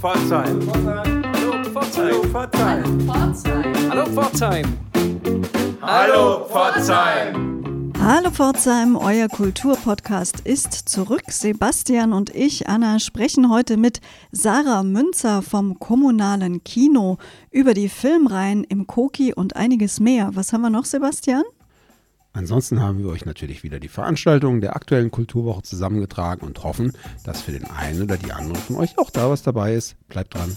Pforzheim. 0.00 0.60
Hallo 0.86 1.64
Pforzheim. 1.64 2.32
Hallo 3.90 4.04
Pforzheim. 4.06 4.78
Hallo 5.82 6.44
Pforzheim. 6.46 7.92
Hallo 8.00 8.30
Pforzheim, 8.30 8.94
euer 8.94 9.26
Kulturpodcast 9.26 10.40
ist 10.44 10.72
zurück. 10.72 11.24
Sebastian 11.26 12.12
und 12.12 12.32
ich, 12.32 12.68
Anna, 12.68 13.00
sprechen 13.00 13.50
heute 13.50 13.76
mit 13.76 14.00
Sarah 14.30 14.84
Münzer 14.84 15.42
vom 15.42 15.80
Kommunalen 15.80 16.62
Kino 16.62 17.18
über 17.50 17.74
die 17.74 17.88
Filmreihen 17.88 18.62
im 18.62 18.86
Koki 18.86 19.34
und 19.34 19.56
einiges 19.56 19.98
mehr. 19.98 20.30
Was 20.34 20.52
haben 20.52 20.62
wir 20.62 20.70
noch, 20.70 20.84
Sebastian? 20.84 21.42
Ansonsten 22.32 22.80
haben 22.80 23.02
wir 23.02 23.10
euch 23.10 23.24
natürlich 23.24 23.62
wieder 23.62 23.80
die 23.80 23.88
Veranstaltungen 23.88 24.60
der 24.60 24.76
aktuellen 24.76 25.10
Kulturwoche 25.10 25.62
zusammengetragen 25.62 26.46
und 26.46 26.62
hoffen, 26.62 26.92
dass 27.24 27.42
für 27.42 27.52
den 27.52 27.64
einen 27.64 28.02
oder 28.02 28.16
die 28.16 28.32
andere 28.32 28.58
von 28.58 28.76
euch 28.76 28.98
auch 28.98 29.10
da 29.10 29.30
was 29.30 29.42
dabei 29.42 29.74
ist. 29.74 29.96
Bleibt 30.08 30.34
dran. 30.34 30.56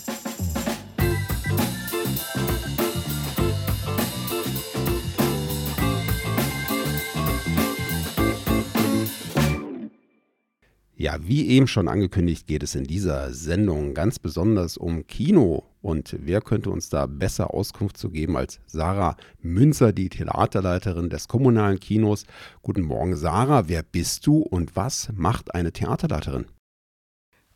Ja, 11.02 11.18
wie 11.20 11.48
eben 11.48 11.66
schon 11.66 11.88
angekündigt, 11.88 12.46
geht 12.46 12.62
es 12.62 12.76
in 12.76 12.84
dieser 12.84 13.34
Sendung 13.34 13.96
ganz 13.96 14.20
besonders 14.20 14.78
um 14.78 15.08
Kino. 15.08 15.64
Und 15.82 16.16
wer 16.20 16.42
könnte 16.42 16.70
uns 16.70 16.90
da 16.90 17.08
besser 17.08 17.56
Auskunft 17.56 17.98
zu 17.98 18.12
geben 18.12 18.38
als 18.38 18.60
Sarah 18.68 19.18
Münzer, 19.40 19.94
die 19.94 20.10
Theaterleiterin 20.10 21.10
des 21.10 21.28
kommunalen 21.28 21.80
Kinos? 21.80 22.28
Guten 22.62 22.84
Morgen, 22.84 23.16
Sarah. 23.16 23.68
Wer 23.68 23.82
bist 23.82 24.28
du 24.28 24.42
und 24.44 24.76
was 24.76 25.10
macht 25.16 25.56
eine 25.56 25.72
Theaterleiterin? 25.72 26.46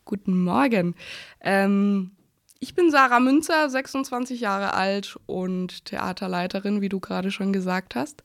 Guten 0.05 0.43
Morgen. 0.43 0.95
Ähm, 1.39 2.13
ich 2.59 2.73
bin 2.73 2.89
Sarah 2.89 3.19
Münzer, 3.19 3.69
26 3.69 4.39
Jahre 4.39 4.73
alt 4.73 5.19
und 5.27 5.85
Theaterleiterin, 5.85 6.81
wie 6.81 6.89
du 6.89 6.99
gerade 6.99 7.29
schon 7.29 7.53
gesagt 7.53 7.93
hast. 7.93 8.23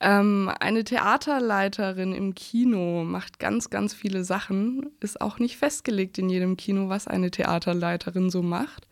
Ähm, 0.00 0.50
eine 0.60 0.84
Theaterleiterin 0.84 2.12
im 2.12 2.34
Kino 2.34 3.04
macht 3.04 3.38
ganz, 3.38 3.70
ganz 3.70 3.94
viele 3.94 4.24
Sachen. 4.24 4.90
Ist 5.00 5.20
auch 5.20 5.38
nicht 5.38 5.56
festgelegt 5.56 6.18
in 6.18 6.28
jedem 6.28 6.56
Kino, 6.56 6.88
was 6.88 7.08
eine 7.08 7.30
Theaterleiterin 7.30 8.30
so 8.30 8.42
macht. 8.42 8.86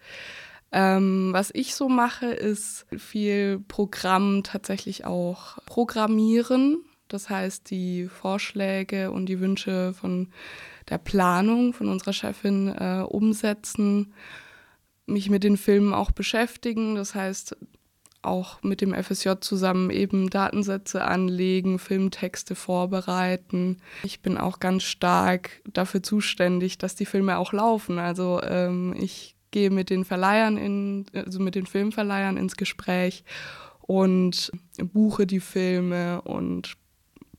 Ähm, 0.73 1.29
was 1.33 1.51
ich 1.55 1.75
so 1.77 1.89
mache, 1.89 2.27
ist 2.27 2.87
viel 2.97 3.61
Programm 3.69 4.43
tatsächlich 4.43 5.05
auch 5.05 5.59
programmieren. 5.65 6.79
Das 7.09 7.31
heißt, 7.31 7.71
die 7.71 8.09
Vorschläge 8.09 9.13
und 9.13 9.27
die 9.27 9.39
Wünsche 9.39 9.95
von 9.95 10.29
der 10.89 10.99
Planung 10.99 11.73
von 11.73 11.89
unserer 11.89 12.13
Chefin 12.13 12.69
äh, 12.69 13.05
umsetzen, 13.07 14.13
mich 15.07 15.31
mit 15.31 15.45
den 15.45 15.57
Filmen 15.57 15.95
auch 15.95 16.11
beschäftigen. 16.11 16.97
Das 16.97 17.15
heißt, 17.15 17.57
auch 18.23 18.63
mit 18.63 18.81
dem 18.81 18.95
FSJ 18.95 19.35
zusammen 19.41 19.91
eben 19.91 20.31
Datensätze 20.31 21.05
anlegen, 21.05 21.79
Filmtexte 21.79 22.55
vorbereiten. 22.55 23.79
Ich 24.03 24.21
bin 24.21 24.39
auch 24.39 24.61
ganz 24.61 24.83
stark 24.83 25.63
dafür 25.73 26.03
zuständig, 26.03 26.79
dass 26.79 26.95
die 26.95 27.07
Filme 27.07 27.39
auch 27.39 27.53
laufen. 27.53 27.99
Also 27.99 28.41
ähm, 28.43 28.95
ich 28.99 29.37
gehe 29.51 29.71
mit 29.71 29.91
den 29.91 30.05
Verleihern 30.05 30.57
in, 30.57 31.07
also 31.15 31.41
mit 31.41 31.55
den 31.55 31.67
Filmverleihern 31.67 32.37
ins 32.37 32.57
Gespräch 32.57 33.25
und 33.81 34.51
buche 34.77 35.27
die 35.27 35.41
Filme 35.41 36.21
und 36.23 36.77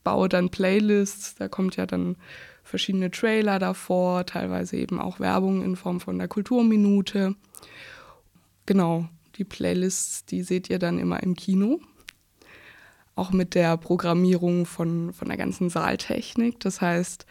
baue 0.03 0.30
dann 0.30 0.50
Playlists. 0.50 1.36
Da 1.36 1.48
kommt 1.48 1.75
ja 1.75 1.86
dann 1.86 2.16
verschiedene 2.64 3.11
Trailer 3.11 3.59
davor, 3.59 4.25
teilweise 4.25 4.78
eben 4.78 5.00
auch 5.00 5.20
Werbung 5.20 5.64
in 5.64 5.75
Form 5.75 6.00
von 6.00 6.17
der 6.17 6.28
Kulturminute. 6.28 7.36
Genau, 8.66 9.08
die 9.38 9.43
Playlists, 9.43 10.25
die 10.25 10.43
seht 10.43 10.69
ihr 10.69 10.80
dann 10.80 10.99
immer 10.99 11.21
im 11.23 11.35
Kino. 11.35 11.80
Auch 13.15 13.31
mit 13.31 13.55
der 13.55 13.77
Programmierung 13.77 14.65
von, 14.65 15.11
von 15.11 15.27
der 15.27 15.37
ganzen 15.37 15.70
Saaltechnik. 15.70 16.59
Das 16.59 16.81
heißt, 16.81 17.25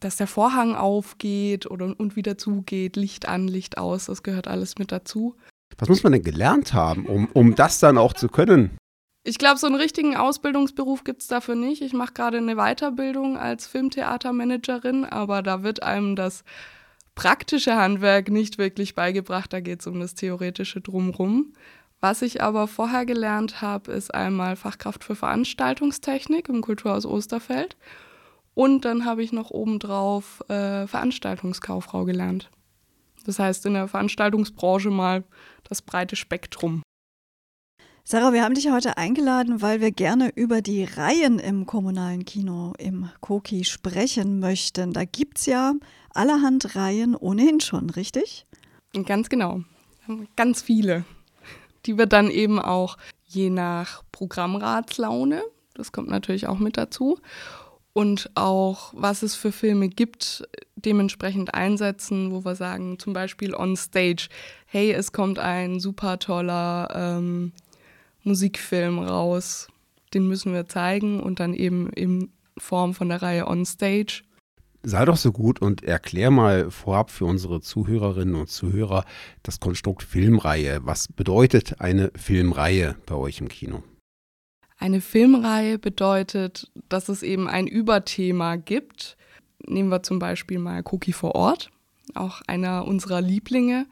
dass 0.00 0.16
der 0.16 0.26
Vorhang 0.26 0.74
aufgeht 0.74 1.70
oder, 1.70 1.94
und 1.98 2.16
wieder 2.16 2.38
zugeht, 2.38 2.96
Licht 2.96 3.28
an, 3.28 3.46
Licht 3.46 3.76
aus, 3.76 4.06
das 4.06 4.22
gehört 4.22 4.48
alles 4.48 4.78
mit 4.78 4.90
dazu. 4.90 5.36
Was 5.76 5.88
muss 5.88 6.02
man 6.02 6.12
denn 6.12 6.22
gelernt 6.22 6.72
haben, 6.72 7.06
um, 7.06 7.28
um 7.34 7.54
das 7.54 7.78
dann 7.78 7.98
auch 7.98 8.14
zu 8.14 8.28
können? 8.28 8.78
Ich 9.24 9.36
glaube, 9.36 9.58
so 9.58 9.66
einen 9.66 9.76
richtigen 9.76 10.16
Ausbildungsberuf 10.16 11.04
gibt 11.04 11.20
es 11.20 11.28
dafür 11.28 11.54
nicht. 11.54 11.82
Ich 11.82 11.92
mache 11.92 12.14
gerade 12.14 12.38
eine 12.38 12.56
Weiterbildung 12.56 13.36
als 13.36 13.66
Filmtheatermanagerin, 13.66 15.04
aber 15.04 15.42
da 15.42 15.62
wird 15.62 15.82
einem 15.82 16.16
das 16.16 16.44
praktische 17.18 17.74
Handwerk 17.74 18.28
nicht 18.28 18.58
wirklich 18.58 18.94
beigebracht, 18.94 19.52
da 19.52 19.58
geht 19.58 19.80
es 19.80 19.88
um 19.88 19.98
das 19.98 20.14
theoretische 20.14 20.80
drumrum. 20.80 21.52
Was 22.00 22.22
ich 22.22 22.42
aber 22.44 22.68
vorher 22.68 23.06
gelernt 23.06 23.60
habe, 23.60 23.90
ist 23.90 24.14
einmal 24.14 24.54
Fachkraft 24.54 25.02
für 25.02 25.16
Veranstaltungstechnik 25.16 26.48
im 26.48 26.60
Kulturhaus 26.60 27.04
Osterfeld 27.04 27.76
und 28.54 28.84
dann 28.84 29.04
habe 29.04 29.24
ich 29.24 29.32
noch 29.32 29.50
obendrauf 29.50 30.48
äh, 30.48 30.86
Veranstaltungskauffrau 30.86 32.04
gelernt. 32.04 32.50
Das 33.26 33.40
heißt, 33.40 33.66
in 33.66 33.74
der 33.74 33.88
Veranstaltungsbranche 33.88 34.90
mal 34.90 35.24
das 35.68 35.82
breite 35.82 36.14
Spektrum. 36.14 36.82
Sarah, 38.10 38.32
wir 38.32 38.42
haben 38.42 38.54
dich 38.54 38.70
heute 38.70 38.96
eingeladen, 38.96 39.60
weil 39.60 39.82
wir 39.82 39.90
gerne 39.90 40.30
über 40.34 40.62
die 40.62 40.82
Reihen 40.82 41.38
im 41.38 41.66
kommunalen 41.66 42.24
Kino 42.24 42.72
im 42.78 43.10
Koki 43.20 43.66
sprechen 43.66 44.40
möchten. 44.40 44.94
Da 44.94 45.04
gibt 45.04 45.36
es 45.36 45.44
ja 45.44 45.74
allerhand 46.14 46.74
Reihen 46.74 47.14
ohnehin 47.14 47.60
schon, 47.60 47.90
richtig? 47.90 48.46
Ganz 49.04 49.28
genau. 49.28 49.60
Ganz 50.36 50.62
viele. 50.62 51.04
Die 51.84 51.98
wir 51.98 52.06
dann 52.06 52.30
eben 52.30 52.58
auch 52.58 52.96
je 53.26 53.50
nach 53.50 54.02
Programmratslaune, 54.10 55.42
das 55.74 55.92
kommt 55.92 56.08
natürlich 56.08 56.46
auch 56.46 56.58
mit 56.58 56.78
dazu, 56.78 57.18
und 57.92 58.30
auch 58.36 58.94
was 58.96 59.22
es 59.22 59.34
für 59.34 59.52
Filme 59.52 59.90
gibt, 59.90 60.48
dementsprechend 60.76 61.52
einsetzen, 61.52 62.32
wo 62.32 62.42
wir 62.42 62.54
sagen, 62.54 62.98
zum 62.98 63.12
Beispiel 63.12 63.54
on 63.54 63.76
stage, 63.76 64.30
hey, 64.64 64.92
es 64.92 65.12
kommt 65.12 65.38
ein 65.38 65.78
super 65.78 66.18
toller 66.18 66.88
ähm, 66.94 67.52
Musikfilm 68.28 68.98
raus, 69.00 69.68
den 70.14 70.28
müssen 70.28 70.52
wir 70.52 70.68
zeigen 70.68 71.20
und 71.20 71.40
dann 71.40 71.54
eben 71.54 71.90
in 71.90 72.30
Form 72.56 72.94
von 72.94 73.08
der 73.08 73.22
Reihe 73.22 73.46
On 73.48 73.64
Stage. 73.64 74.22
Sei 74.82 75.04
doch 75.04 75.16
so 75.16 75.32
gut 75.32 75.60
und 75.60 75.82
erklär 75.82 76.30
mal 76.30 76.70
vorab 76.70 77.10
für 77.10 77.24
unsere 77.24 77.60
Zuhörerinnen 77.60 78.36
und 78.36 78.48
Zuhörer 78.48 79.04
das 79.42 79.58
Konstrukt 79.58 80.04
Filmreihe. 80.04 80.80
Was 80.84 81.08
bedeutet 81.08 81.80
eine 81.80 82.12
Filmreihe 82.14 82.94
bei 83.06 83.16
euch 83.16 83.40
im 83.40 83.48
Kino? 83.48 83.82
Eine 84.78 85.00
Filmreihe 85.00 85.78
bedeutet, 85.78 86.70
dass 86.88 87.08
es 87.08 87.24
eben 87.24 87.48
ein 87.48 87.66
Überthema 87.66 88.54
gibt. 88.54 89.16
Nehmen 89.66 89.88
wir 89.88 90.04
zum 90.04 90.20
Beispiel 90.20 90.60
mal 90.60 90.82
Cookie 90.84 91.12
vor 91.12 91.34
Ort, 91.34 91.70
auch 92.14 92.40
einer 92.46 92.86
unserer 92.86 93.20
Lieblinge. 93.20 93.86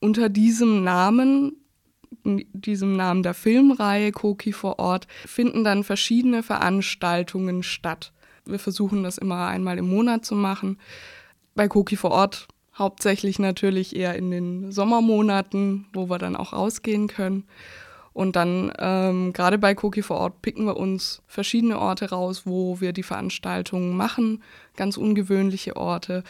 Unter 0.00 0.30
diesem 0.30 0.82
Namen 0.82 1.52
diesem 2.24 2.96
Namen 2.96 3.22
der 3.22 3.34
Filmreihe 3.34 4.12
Koki 4.12 4.52
vor 4.52 4.78
Ort 4.78 5.06
finden 5.26 5.64
dann 5.64 5.84
verschiedene 5.84 6.42
Veranstaltungen 6.42 7.62
statt. 7.62 8.12
Wir 8.44 8.58
versuchen 8.58 9.02
das 9.02 9.18
immer 9.18 9.46
einmal 9.46 9.78
im 9.78 9.88
Monat 9.88 10.24
zu 10.24 10.34
machen. 10.34 10.78
Bei 11.54 11.68
Koki 11.68 11.96
vor 11.96 12.10
Ort 12.10 12.48
hauptsächlich 12.76 13.38
natürlich 13.38 13.94
eher 13.94 14.16
in 14.16 14.30
den 14.30 14.72
Sommermonaten, 14.72 15.86
wo 15.92 16.10
wir 16.10 16.18
dann 16.18 16.36
auch 16.36 16.52
rausgehen 16.52 17.06
können. 17.06 17.44
Und 18.12 18.36
dann 18.36 18.72
ähm, 18.78 19.32
gerade 19.32 19.58
bei 19.58 19.74
Koki 19.74 20.02
vor 20.02 20.18
Ort 20.18 20.40
picken 20.40 20.66
wir 20.66 20.76
uns 20.76 21.20
verschiedene 21.26 21.80
Orte 21.80 22.10
raus, 22.10 22.42
wo 22.44 22.80
wir 22.80 22.92
die 22.92 23.02
Veranstaltungen 23.02 23.96
machen, 23.96 24.42
ganz 24.76 24.96
ungewöhnliche 24.96 25.76
Orte. 25.76 26.22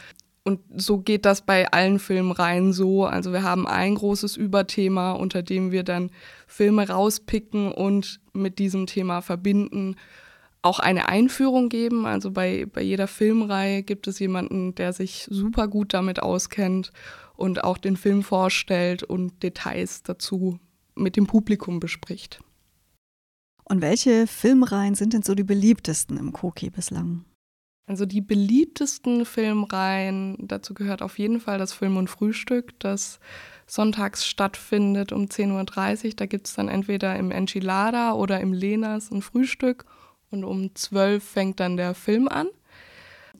Und 0.46 0.60
so 0.76 0.98
geht 0.98 1.24
das 1.24 1.40
bei 1.40 1.72
allen 1.72 1.98
Filmreihen 1.98 2.74
so. 2.74 3.06
Also 3.06 3.32
wir 3.32 3.42
haben 3.42 3.66
ein 3.66 3.94
großes 3.94 4.36
Überthema, 4.36 5.12
unter 5.12 5.42
dem 5.42 5.72
wir 5.72 5.84
dann 5.84 6.10
Filme 6.46 6.86
rauspicken 6.86 7.72
und 7.72 8.20
mit 8.34 8.58
diesem 8.58 8.86
Thema 8.86 9.22
verbinden. 9.22 9.96
Auch 10.60 10.80
eine 10.80 11.08
Einführung 11.08 11.70
geben. 11.70 12.04
Also 12.04 12.30
bei, 12.30 12.66
bei 12.70 12.82
jeder 12.82 13.06
Filmreihe 13.06 13.82
gibt 13.82 14.06
es 14.06 14.18
jemanden, 14.18 14.74
der 14.74 14.92
sich 14.92 15.26
super 15.30 15.66
gut 15.66 15.94
damit 15.94 16.20
auskennt 16.20 16.92
und 17.36 17.64
auch 17.64 17.78
den 17.78 17.96
Film 17.96 18.22
vorstellt 18.22 19.02
und 19.02 19.42
Details 19.42 20.02
dazu 20.02 20.58
mit 20.94 21.16
dem 21.16 21.26
Publikum 21.26 21.80
bespricht. 21.80 22.40
Und 23.64 23.80
welche 23.80 24.26
Filmreihen 24.26 24.94
sind 24.94 25.14
denn 25.14 25.22
so 25.22 25.34
die 25.34 25.42
beliebtesten 25.42 26.18
im 26.18 26.34
Koki 26.34 26.68
bislang? 26.68 27.24
Also 27.86 28.06
die 28.06 28.22
beliebtesten 28.22 29.26
Filmreihen, 29.26 30.36
dazu 30.40 30.72
gehört 30.72 31.02
auf 31.02 31.18
jeden 31.18 31.38
Fall 31.40 31.58
das 31.58 31.72
Film 31.74 31.98
und 31.98 32.08
Frühstück, 32.08 32.78
das 32.78 33.20
sonntags 33.66 34.26
stattfindet 34.26 35.12
um 35.12 35.26
10.30 35.26 36.04
Uhr. 36.04 36.12
Da 36.16 36.26
gibt 36.26 36.46
es 36.46 36.54
dann 36.54 36.68
entweder 36.68 37.16
im 37.16 37.30
Enchilada 37.30 38.12
oder 38.12 38.40
im 38.40 38.52
Lenas 38.52 39.10
ein 39.10 39.20
Frühstück 39.20 39.84
und 40.30 40.44
um 40.44 40.74
12 40.74 41.14
Uhr 41.14 41.20
fängt 41.20 41.60
dann 41.60 41.76
der 41.76 41.94
Film 41.94 42.28
an. 42.28 42.46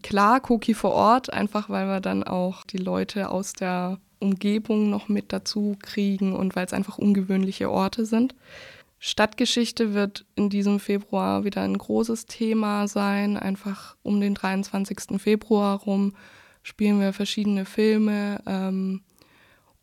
Klar, 0.03 0.43
Cookie 0.51 0.75
vor 0.75 0.93
Ort, 0.93 1.33
einfach 1.33 1.71
weil 1.71 1.87
wir 1.87 2.01
dann 2.01 2.23
auch 2.23 2.65
die 2.65 2.77
Leute 2.77 3.31
aus 3.31 3.55
der 3.55 3.99
Umgebung 4.21 4.91
noch 4.91 5.09
mit 5.09 5.33
dazu 5.33 5.77
kriegen 5.81 6.35
und 6.35 6.55
weil 6.55 6.67
es 6.67 6.75
einfach 6.75 6.99
ungewöhnliche 6.99 7.71
Orte 7.71 8.05
sind. 8.05 8.35
Stadtgeschichte 9.07 9.93
wird 9.93 10.25
in 10.35 10.49
diesem 10.49 10.81
Februar 10.81 11.45
wieder 11.45 11.61
ein 11.61 11.77
großes 11.77 12.25
Thema 12.25 12.89
sein. 12.89 13.37
Einfach 13.37 13.97
um 14.03 14.19
den 14.19 14.33
23. 14.33 15.21
Februar 15.21 15.79
rum 15.81 16.15
spielen 16.63 17.01
wir 17.01 17.13
verschiedene 17.13 17.67
Filme 17.67 18.41
ähm, 18.47 19.03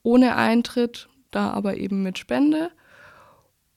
ohne 0.01 0.35
Eintritt, 0.37 1.07
da 1.29 1.51
aber 1.51 1.77
eben 1.77 2.01
mit 2.01 2.17
Spende. 2.17 2.71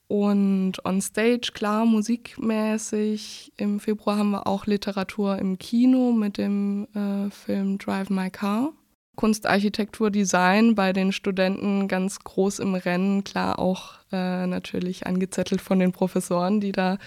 Und 0.09 0.83
on 0.87 1.03
stage, 1.03 1.51
klar, 1.53 1.85
musikmäßig. 1.85 3.53
Im 3.59 3.81
Februar 3.81 4.17
haben 4.17 4.31
wir 4.31 4.47
auch 4.47 4.65
Literatur 4.65 5.39
im 5.39 5.59
Kino 5.59 6.13
mit 6.13 6.39
dem 6.39 6.89
äh, 6.95 7.29
Film 7.29 7.77
Drive 7.77 8.09
My 8.09 8.31
Car. 8.31 8.73
Kunst, 9.17 9.47
Architektur, 9.47 10.11
Design 10.11 10.75
bei 10.75 10.93
den 10.93 11.13
Studenten 11.13 11.89
ganz 11.89 12.21
groß 12.21 12.59
im 12.59 12.75
Rennen, 12.75 13.25
klar 13.25 13.59
auch 13.59 13.95
äh, 14.13 14.47
natürlich 14.47 15.07
angezettelt 15.07 15.61
von 15.61 15.79
den 15.79 15.93
Professoren, 15.93 16.61
die 16.61 16.73
da 16.73 16.99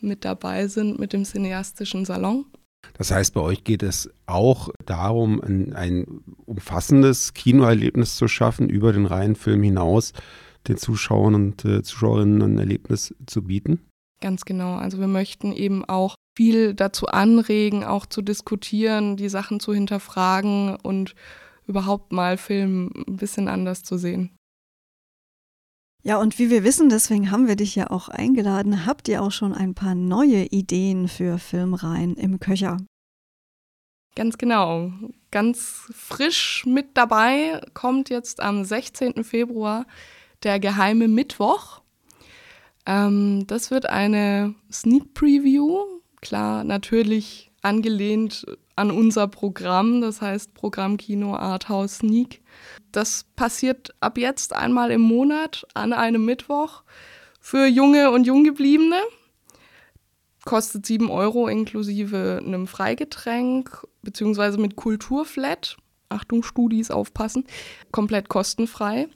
mit 0.00 0.24
dabei 0.24 0.68
sind 0.68 0.98
mit 0.98 1.12
dem 1.12 1.24
cineastischen 1.24 2.04
Salon. 2.04 2.44
Das 2.98 3.10
heißt, 3.10 3.34
bei 3.34 3.40
euch 3.40 3.64
geht 3.64 3.82
es 3.82 4.10
auch 4.26 4.68
darum, 4.84 5.40
ein, 5.40 5.72
ein 5.72 6.20
umfassendes 6.44 7.32
Kinoerlebnis 7.32 8.16
zu 8.16 8.28
schaffen, 8.28 8.68
über 8.68 8.92
den 8.92 9.06
reinen 9.06 9.36
Film 9.36 9.62
hinaus 9.62 10.12
den 10.68 10.76
Zuschauern 10.76 11.34
und 11.34 11.64
äh, 11.64 11.82
Zuschauerinnen 11.82 12.42
ein 12.42 12.58
Erlebnis 12.58 13.14
zu 13.26 13.42
bieten? 13.42 13.80
Ganz 14.20 14.44
genau. 14.44 14.76
Also 14.76 14.98
wir 14.98 15.08
möchten 15.08 15.52
eben 15.52 15.84
auch 15.84 16.14
viel 16.36 16.74
dazu 16.74 17.06
anregen, 17.06 17.84
auch 17.84 18.06
zu 18.06 18.22
diskutieren, 18.22 19.16
die 19.16 19.28
Sachen 19.28 19.60
zu 19.60 19.74
hinterfragen 19.74 20.76
und 20.76 21.14
überhaupt 21.66 22.12
mal 22.12 22.36
Film 22.36 22.90
ein 23.08 23.16
bisschen 23.16 23.48
anders 23.48 23.82
zu 23.82 23.96
sehen. 23.98 24.36
Ja, 26.02 26.18
und 26.18 26.38
wie 26.38 26.50
wir 26.50 26.64
wissen, 26.64 26.90
deswegen 26.90 27.30
haben 27.30 27.48
wir 27.48 27.56
dich 27.56 27.74
ja 27.74 27.90
auch 27.90 28.10
eingeladen, 28.10 28.84
habt 28.84 29.08
ihr 29.08 29.22
auch 29.22 29.32
schon 29.32 29.54
ein 29.54 29.74
paar 29.74 29.94
neue 29.94 30.44
Ideen 30.44 31.08
für 31.08 31.38
Filmreihen 31.38 32.16
im 32.16 32.40
Köcher? 32.40 32.76
Ganz 34.14 34.36
genau. 34.36 34.92
Ganz 35.30 35.90
frisch 35.92 36.64
mit 36.66 36.96
dabei 36.96 37.60
kommt 37.72 38.10
jetzt 38.10 38.40
am 38.40 38.64
16. 38.64 39.24
Februar 39.24 39.86
der 40.42 40.60
geheime 40.60 41.08
Mittwoch. 41.08 41.80
Ähm, 42.86 43.46
das 43.46 43.70
wird 43.70 43.86
eine 43.86 44.54
Sneak 44.70 45.14
Preview. 45.14 45.84
Klar, 46.20 46.64
natürlich 46.64 47.50
angelehnt 47.64 48.46
an 48.76 48.90
unser 48.90 49.28
Programm, 49.28 50.00
das 50.00 50.20
heißt 50.20 50.54
Programmkino 50.54 51.34
Arthouse 51.36 51.98
Sneak. 51.98 52.42
Das 52.92 53.24
passiert 53.36 53.94
ab 54.00 54.18
jetzt 54.18 54.54
einmal 54.54 54.90
im 54.90 55.00
Monat 55.00 55.66
an 55.74 55.92
einem 55.92 56.24
Mittwoch 56.24 56.82
für 57.40 57.66
junge 57.66 58.10
und 58.10 58.26
Junggebliebene. 58.26 59.00
Kostet 60.44 60.84
7 60.86 61.10
Euro 61.10 61.48
inklusive 61.48 62.40
einem 62.44 62.66
Freigetränk, 62.66 63.86
beziehungsweise 64.02 64.58
mit 64.58 64.76
Kulturflat. 64.76 65.76
Achtung, 66.10 66.42
Studis 66.42 66.90
aufpassen. 66.90 67.44
Komplett 67.90 68.28
kostenfrei. 68.28 69.08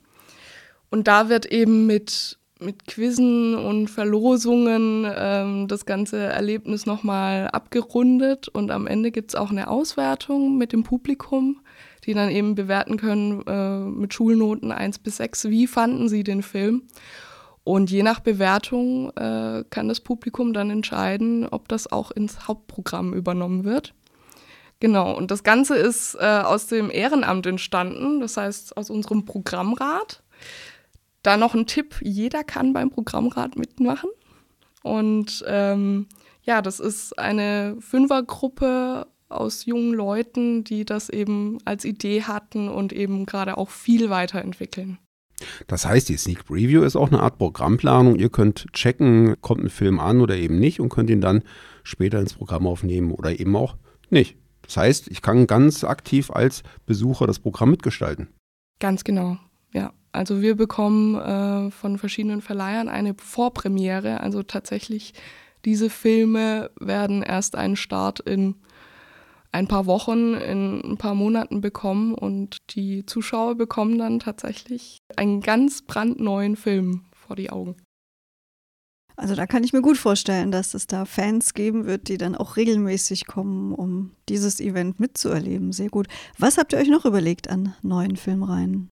Und 0.90 1.06
da 1.06 1.28
wird 1.28 1.46
eben 1.46 1.86
mit 1.86 2.38
mit 2.60 2.86
Quizzen 2.86 3.54
und 3.54 3.88
Verlosungen 3.88 5.06
ähm, 5.14 5.68
das 5.68 5.86
ganze 5.86 6.18
Erlebnis 6.18 6.86
nochmal 6.86 7.48
abgerundet 7.48 8.48
und 8.48 8.70
am 8.70 8.86
Ende 8.86 9.10
gibt 9.10 9.30
es 9.30 9.34
auch 9.34 9.50
eine 9.50 9.68
Auswertung 9.68 10.58
mit 10.58 10.72
dem 10.72 10.82
Publikum, 10.82 11.60
die 12.04 12.14
dann 12.14 12.30
eben 12.30 12.54
bewerten 12.54 12.96
können 12.96 13.46
äh, 13.46 13.80
mit 13.80 14.14
Schulnoten 14.14 14.72
1 14.72 14.98
bis 15.00 15.18
6, 15.18 15.50
wie 15.50 15.66
fanden 15.66 16.08
sie 16.08 16.24
den 16.24 16.42
Film. 16.42 16.82
Und 17.64 17.90
je 17.90 18.02
nach 18.02 18.20
Bewertung 18.20 19.10
äh, 19.16 19.62
kann 19.68 19.88
das 19.88 20.00
Publikum 20.00 20.54
dann 20.54 20.70
entscheiden, 20.70 21.46
ob 21.46 21.68
das 21.68 21.92
auch 21.92 22.10
ins 22.10 22.48
Hauptprogramm 22.48 23.12
übernommen 23.12 23.64
wird. 23.64 23.94
Genau, 24.80 25.14
und 25.16 25.30
das 25.30 25.42
Ganze 25.42 25.76
ist 25.76 26.14
äh, 26.14 26.24
aus 26.24 26.66
dem 26.68 26.90
Ehrenamt 26.90 27.46
entstanden, 27.46 28.20
das 28.20 28.36
heißt 28.36 28.76
aus 28.76 28.90
unserem 28.90 29.24
Programmrat. 29.24 30.22
Da 31.28 31.36
noch 31.36 31.54
ein 31.54 31.66
Tipp, 31.66 31.96
jeder 32.00 32.42
kann 32.42 32.72
beim 32.72 32.88
Programmrat 32.88 33.58
mitmachen. 33.58 34.08
Und 34.82 35.44
ähm, 35.46 36.06
ja, 36.42 36.62
das 36.62 36.80
ist 36.80 37.18
eine 37.18 37.76
Fünfergruppe 37.80 39.06
aus 39.28 39.66
jungen 39.66 39.92
Leuten, 39.92 40.64
die 40.64 40.86
das 40.86 41.10
eben 41.10 41.58
als 41.66 41.84
Idee 41.84 42.22
hatten 42.22 42.70
und 42.70 42.94
eben 42.94 43.26
gerade 43.26 43.58
auch 43.58 43.68
viel 43.68 44.08
weiterentwickeln. 44.08 44.96
Das 45.66 45.84
heißt, 45.84 46.08
die 46.08 46.16
Sneak 46.16 46.46
Preview 46.46 46.82
ist 46.82 46.96
auch 46.96 47.08
eine 47.08 47.20
Art 47.20 47.36
Programmplanung. 47.36 48.16
Ihr 48.16 48.30
könnt 48.30 48.72
checken, 48.72 49.38
kommt 49.42 49.64
ein 49.64 49.68
Film 49.68 50.00
an 50.00 50.22
oder 50.22 50.34
eben 50.34 50.58
nicht 50.58 50.80
und 50.80 50.88
könnt 50.88 51.10
ihn 51.10 51.20
dann 51.20 51.42
später 51.82 52.20
ins 52.20 52.32
Programm 52.32 52.66
aufnehmen 52.66 53.12
oder 53.12 53.38
eben 53.38 53.54
auch 53.54 53.76
nicht. 54.08 54.38
Das 54.62 54.78
heißt, 54.78 55.08
ich 55.08 55.20
kann 55.20 55.46
ganz 55.46 55.84
aktiv 55.84 56.30
als 56.30 56.62
Besucher 56.86 57.26
das 57.26 57.38
Programm 57.38 57.68
mitgestalten. 57.68 58.28
Ganz 58.80 59.04
genau, 59.04 59.36
ja. 59.72 59.92
Also 60.10 60.40
wir 60.40 60.56
bekommen 60.56 61.14
äh, 61.14 61.70
von 61.70 61.98
verschiedenen 61.98 62.40
Verleihern 62.40 62.88
eine 62.88 63.14
Vorpremiere. 63.14 64.20
Also 64.20 64.42
tatsächlich, 64.42 65.12
diese 65.64 65.90
Filme 65.90 66.70
werden 66.80 67.22
erst 67.22 67.56
einen 67.56 67.76
Start 67.76 68.20
in 68.20 68.54
ein 69.52 69.68
paar 69.68 69.86
Wochen, 69.86 70.34
in 70.34 70.80
ein 70.82 70.96
paar 70.96 71.14
Monaten 71.14 71.60
bekommen 71.60 72.14
und 72.14 72.58
die 72.70 73.06
Zuschauer 73.06 73.54
bekommen 73.54 73.98
dann 73.98 74.18
tatsächlich 74.18 74.98
einen 75.16 75.40
ganz 75.40 75.82
brandneuen 75.82 76.56
Film 76.56 77.04
vor 77.12 77.36
die 77.36 77.50
Augen. 77.50 77.76
Also 79.16 79.34
da 79.34 79.46
kann 79.46 79.64
ich 79.64 79.72
mir 79.72 79.82
gut 79.82 79.96
vorstellen, 79.96 80.52
dass 80.52 80.74
es 80.74 80.86
da 80.86 81.04
Fans 81.04 81.52
geben 81.52 81.86
wird, 81.86 82.08
die 82.08 82.18
dann 82.18 82.36
auch 82.36 82.56
regelmäßig 82.56 83.26
kommen, 83.26 83.72
um 83.72 84.12
dieses 84.28 84.60
Event 84.60 85.00
mitzuerleben. 85.00 85.72
Sehr 85.72 85.88
gut. 85.88 86.06
Was 86.38 86.56
habt 86.56 86.72
ihr 86.72 86.78
euch 86.78 86.88
noch 86.88 87.04
überlegt 87.04 87.50
an 87.50 87.74
neuen 87.82 88.16
Filmreihen? 88.16 88.90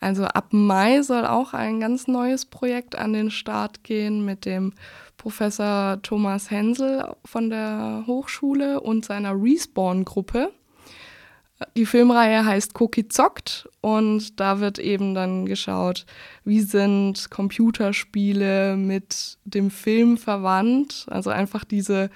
Also 0.00 0.24
ab 0.24 0.52
Mai 0.52 1.02
soll 1.02 1.24
auch 1.26 1.54
ein 1.54 1.80
ganz 1.80 2.06
neues 2.06 2.44
Projekt 2.44 2.96
an 2.96 3.12
den 3.12 3.30
Start 3.30 3.82
gehen 3.82 4.24
mit 4.24 4.44
dem 4.44 4.72
Professor 5.16 6.00
Thomas 6.02 6.50
Hensel 6.50 7.14
von 7.24 7.50
der 7.50 8.04
Hochschule 8.06 8.80
und 8.80 9.04
seiner 9.04 9.32
Respawn-Gruppe. 9.32 10.52
Die 11.74 11.86
Filmreihe 11.86 12.44
heißt 12.44 12.78
Cookie 12.80 13.08
Zockt 13.08 13.66
und 13.80 14.38
da 14.38 14.60
wird 14.60 14.78
eben 14.78 15.14
dann 15.14 15.46
geschaut, 15.46 16.04
wie 16.44 16.60
sind 16.60 17.30
Computerspiele 17.30 18.76
mit 18.76 19.38
dem 19.44 19.70
Film 19.70 20.18
verwandt. 20.18 21.06
Also 21.08 21.30
einfach 21.30 21.64
diese 21.64 22.10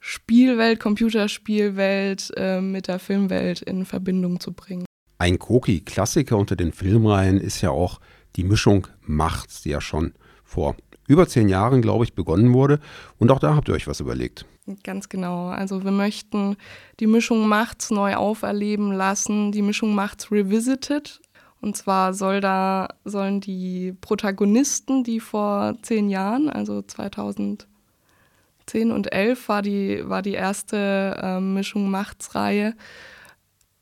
Spielwelt, 0.00 0.80
Computerspielwelt 0.80 2.32
äh, 2.36 2.62
mit 2.62 2.88
der 2.88 2.98
Filmwelt 2.98 3.60
in 3.60 3.84
Verbindung 3.84 4.40
zu 4.40 4.54
bringen. 4.54 4.86
Ein 5.24 5.38
Koki-Klassiker 5.38 6.36
unter 6.36 6.54
den 6.54 6.70
Filmreihen 6.70 7.40
ist 7.40 7.62
ja 7.62 7.70
auch 7.70 7.98
die 8.36 8.44
Mischung 8.44 8.88
Machts, 9.00 9.62
die 9.62 9.70
ja 9.70 9.80
schon 9.80 10.12
vor 10.44 10.76
über 11.08 11.26
zehn 11.26 11.48
Jahren, 11.48 11.80
glaube 11.80 12.04
ich, 12.04 12.12
begonnen 12.12 12.52
wurde. 12.52 12.78
Und 13.18 13.30
auch 13.30 13.38
da 13.38 13.56
habt 13.56 13.68
ihr 13.68 13.74
euch 13.74 13.86
was 13.86 14.00
überlegt. 14.00 14.44
Ganz 14.82 15.08
genau. 15.08 15.46
Also 15.46 15.82
wir 15.82 15.92
möchten 15.92 16.58
die 17.00 17.06
Mischung 17.06 17.48
Machts 17.48 17.90
neu 17.90 18.16
auferleben 18.16 18.92
lassen, 18.92 19.50
die 19.50 19.62
Mischung 19.62 19.94
Machts 19.94 20.30
revisited. 20.30 21.22
Und 21.62 21.74
zwar 21.74 22.12
soll 22.12 22.42
da, 22.42 22.88
sollen 23.06 23.40
die 23.40 23.94
Protagonisten, 24.02 25.04
die 25.04 25.20
vor 25.20 25.74
zehn 25.80 26.10
Jahren, 26.10 26.50
also 26.50 26.82
2010 26.82 27.64
und 28.92 29.10
11 29.10 29.48
war 29.48 29.62
die, 29.62 30.02
war 30.06 30.20
die 30.20 30.34
erste 30.34 31.18
äh, 31.18 31.40
Mischung 31.40 31.90
Machts-Reihe, 31.90 32.74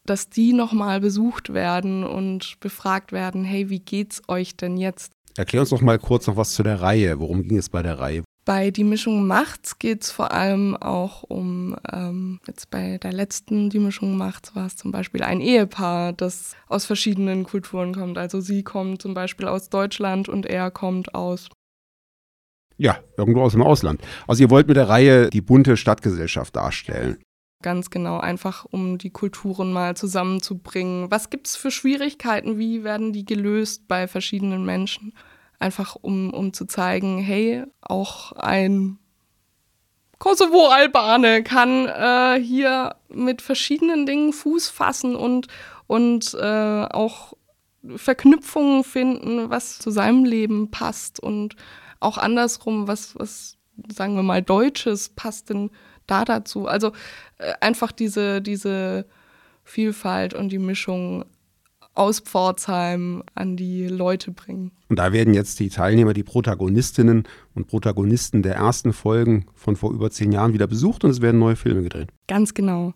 dass 0.06 0.28
die 0.28 0.52
nochmal 0.52 1.00
besucht 1.00 1.52
werden 1.52 2.04
und 2.04 2.59
befragt 2.61 3.12
werden, 3.12 3.44
hey, 3.44 3.71
wie 3.71 3.80
geht's 3.80 4.23
euch 4.28 4.56
denn 4.56 4.76
jetzt? 4.76 5.12
Erklär 5.37 5.62
uns 5.62 5.71
noch 5.71 5.80
mal 5.80 5.99
kurz 5.99 6.26
noch 6.26 6.37
was 6.37 6.52
zu 6.52 6.62
der 6.62 6.80
Reihe. 6.80 7.18
Worum 7.18 7.42
ging 7.42 7.56
es 7.56 7.68
bei 7.68 7.82
der 7.82 7.99
Reihe? 7.99 8.23
Bei 8.44 8.73
Die 8.73 8.85
Mischung 8.85 9.26
Macht's 9.26 9.78
geht 9.78 10.02
es 10.02 10.11
vor 10.11 10.32
allem 10.32 10.76
auch 10.76 11.23
um, 11.23 11.76
ähm, 11.92 12.40
jetzt 12.47 12.71
bei 12.71 12.99
der 12.99 13.12
letzten 13.12 13.71
Die 13.71 13.78
Mischung 13.78 14.16
Macht's 14.16 14.56
war 14.56 14.66
es 14.66 14.76
zum 14.76 14.90
Beispiel 14.90 15.23
ein 15.23 15.40
Ehepaar, 15.40 16.12
das 16.12 16.56
aus 16.66 16.85
verschiedenen 16.85 17.44
Kulturen 17.44 17.94
kommt. 17.94 18.18
Also 18.18 18.40
sie 18.40 18.64
kommt 18.64 19.00
zum 19.00 19.14
Beispiel 19.14 19.47
aus 19.47 19.71
Deutschland 19.71 20.28
und 20.28 20.44
er 20.47 20.73
kommt 20.73 21.14
aus. 21.14 21.49
Ja, 22.78 22.99
irgendwo 23.16 23.42
aus 23.42 23.52
dem 23.52 23.62
Ausland. 23.62 24.02
Also 24.26 24.42
ihr 24.42 24.50
wollt 24.50 24.66
mit 24.66 24.76
der 24.76 24.88
Reihe 24.88 25.30
die 25.30 25.40
bunte 25.40 25.76
Stadtgesellschaft 25.76 26.56
darstellen. 26.56 27.23
Ganz 27.62 27.90
genau, 27.90 28.19
einfach 28.19 28.66
um 28.71 28.99
die 28.99 29.11
Kulturen 29.11 29.73
mal 29.73 29.97
zusammenzubringen. 29.97 31.11
Was 31.11 31.31
gibt 31.31 31.47
es 31.47 31.57
für 31.57 31.71
Schwierigkeiten? 31.71 32.59
Wie 32.59 32.85
werden 32.85 33.12
die 33.12 33.25
gelöst 33.25 33.88
bei 33.88 34.09
verschiedenen 34.09 34.64
Menschen? 34.64 35.14
Einfach 35.59 35.97
um, 36.00 36.35
um 36.35 36.52
zu 36.52 36.66
zeigen, 36.66 37.19
hey, 37.19 37.64
auch 37.81 38.33
ein 38.33 38.99
Kosovo-Albane 40.19 41.42
kann 41.42 41.87
äh, 41.87 42.40
hier 42.40 42.97
mit 43.09 43.42
verschiedenen 43.42 44.07
Dingen 44.07 44.33
Fuß 44.33 44.69
fassen 44.69 45.16
und, 45.16 45.49
und 45.87 46.35
äh, 46.35 46.85
auch 46.85 47.35
Verknüpfungen 47.97 48.85
finden, 48.85 49.50
was 49.50 49.78
zu 49.78 49.90
seinem 49.90 50.25
Leben 50.25 50.71
passt 50.71 51.19
und 51.21 51.57
auch 51.99 52.19
andersrum, 52.19 52.87
was, 52.87 53.19
was 53.19 53.59
sagen 53.88 54.14
wir 54.14 54.23
mal, 54.23 54.42
Deutsches 54.42 55.09
passt 55.09 55.50
denn 55.50 55.71
da 56.12 56.25
dazu? 56.25 56.66
Also 56.66 56.92
äh, 57.38 57.52
einfach 57.61 57.92
diese, 57.92 58.42
diese 58.42 59.07
Vielfalt 59.64 60.35
und 60.35 60.50
die 60.50 60.59
Mischung 60.59 61.25
aus 61.95 62.21
Pforzheim 62.21 63.23
an 63.35 63.57
die 63.57 63.87
Leute 63.87 64.31
bringen. 64.31 64.73
Und 64.88 64.99
da 64.99 65.12
werden 65.12 65.35
jetzt 65.35 65.61
die 65.61 65.69
Teilnehmer, 65.69 66.14
die 66.14 66.23
Protagonistinnen 66.23 67.25
und 67.54 67.66
Protagonisten 67.66 68.42
der 68.42 68.57
ersten 68.57 68.92
Folgen 68.92 69.47
von 69.54 69.76
vor 69.76 69.92
über 69.92 70.11
zehn 70.11 70.33
Jahren 70.33 70.54
wieder 70.54 70.66
besucht 70.66 71.04
und 71.04 71.11
es 71.11 71.21
werden 71.21 71.38
neue 71.38 71.57
Filme 71.57 71.83
gedreht. 71.83 72.09
Ganz 72.28 72.54
genau. 72.54 72.95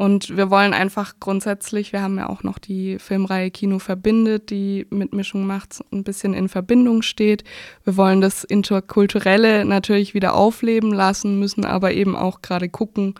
Und 0.00 0.34
wir 0.34 0.48
wollen 0.48 0.72
einfach 0.72 1.16
grundsätzlich, 1.20 1.92
wir 1.92 2.00
haben 2.00 2.16
ja 2.16 2.30
auch 2.30 2.42
noch 2.42 2.58
die 2.58 2.98
Filmreihe 2.98 3.50
Kino 3.50 3.78
verbindet, 3.78 4.48
die 4.48 4.86
mit 4.88 5.12
Mischung 5.12 5.46
macht 5.46 5.84
ein 5.92 6.04
bisschen 6.04 6.32
in 6.32 6.48
Verbindung 6.48 7.02
steht. 7.02 7.44
Wir 7.84 7.98
wollen 7.98 8.22
das 8.22 8.42
Interkulturelle 8.42 9.66
natürlich 9.66 10.14
wieder 10.14 10.34
aufleben 10.34 10.90
lassen, 10.90 11.38
müssen 11.38 11.66
aber 11.66 11.92
eben 11.92 12.16
auch 12.16 12.40
gerade 12.40 12.70
gucken, 12.70 13.16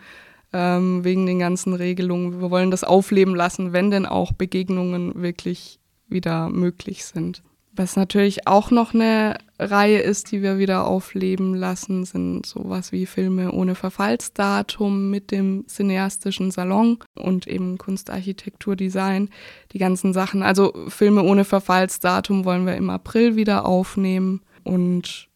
ähm, 0.53 1.03
wegen 1.03 1.27
den 1.27 1.37
ganzen 1.37 1.75
Regelungen. 1.75 2.41
Wir 2.41 2.49
wollen 2.49 2.71
das 2.71 2.83
aufleben 2.83 3.35
lassen, 3.35 3.73
wenn 3.73 3.91
denn 3.91 4.07
auch 4.07 4.31
Begegnungen 4.31 5.21
wirklich 5.21 5.79
wieder 6.09 6.49
möglich 6.49 7.05
sind. 7.05 7.43
Was 7.73 7.95
natürlich 7.95 8.47
auch 8.47 8.71
noch 8.71 8.95
eine 8.95 9.37
Reihe 9.61 9.99
ist, 9.99 10.31
die 10.31 10.41
wir 10.41 10.57
wieder 10.57 10.87
aufleben 10.87 11.53
lassen, 11.53 12.03
sind 12.03 12.45
sowas 12.47 12.91
wie 12.91 13.05
Filme 13.05 13.51
ohne 13.51 13.75
Verfallsdatum 13.75 15.11
mit 15.11 15.29
dem 15.29 15.65
cineastischen 15.67 16.49
Salon 16.49 16.97
und 17.15 17.47
eben 17.47 17.77
Kunstarchitektur, 17.77 18.75
Design, 18.75 19.29
die 19.71 19.77
ganzen 19.77 20.13
Sachen. 20.13 20.41
Also 20.41 20.73
Filme 20.87 21.21
ohne 21.21 21.45
Verfallsdatum 21.45 22.43
wollen 22.43 22.65
wir 22.65 22.75
im 22.75 22.89
April 22.89 23.35
wieder 23.35 23.65
aufnehmen 23.65 24.41
und 24.63 25.27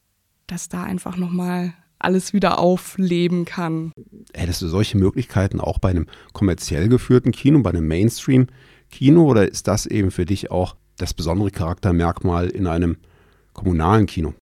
dass 0.47 0.69
da 0.69 0.83
einfach 0.83 1.17
nochmal 1.17 1.73
alles 1.99 2.33
wieder 2.33 2.59
aufleben 2.59 3.45
kann. 3.45 3.91
Hättest 4.33 4.61
du 4.61 4.67
solche 4.67 4.97
Möglichkeiten 4.97 5.59
auch 5.59 5.79
bei 5.79 5.89
einem 5.89 6.07
kommerziell 6.33 6.89
geführten 6.89 7.31
Kino, 7.31 7.61
bei 7.61 7.69
einem 7.69 7.87
Mainstream-Kino 7.87 9.23
oder 9.23 9.47
ist 9.49 9.67
das 9.67 9.85
eben 9.85 10.11
für 10.11 10.25
dich 10.25 10.51
auch 10.51 10.75
das 10.97 11.13
besondere 11.13 11.51
Charaktermerkmal 11.51 12.49
in 12.49 12.67
einem 12.67 12.97
kommunalen 13.55 14.05
Kino? 14.05 14.35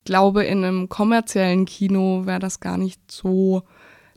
Ich 0.00 0.04
glaube, 0.04 0.44
in 0.44 0.62
einem 0.62 0.88
kommerziellen 0.88 1.64
Kino 1.64 2.26
wäre 2.26 2.38
das 2.38 2.60
gar 2.60 2.76
nicht 2.76 3.00
so 3.10 3.62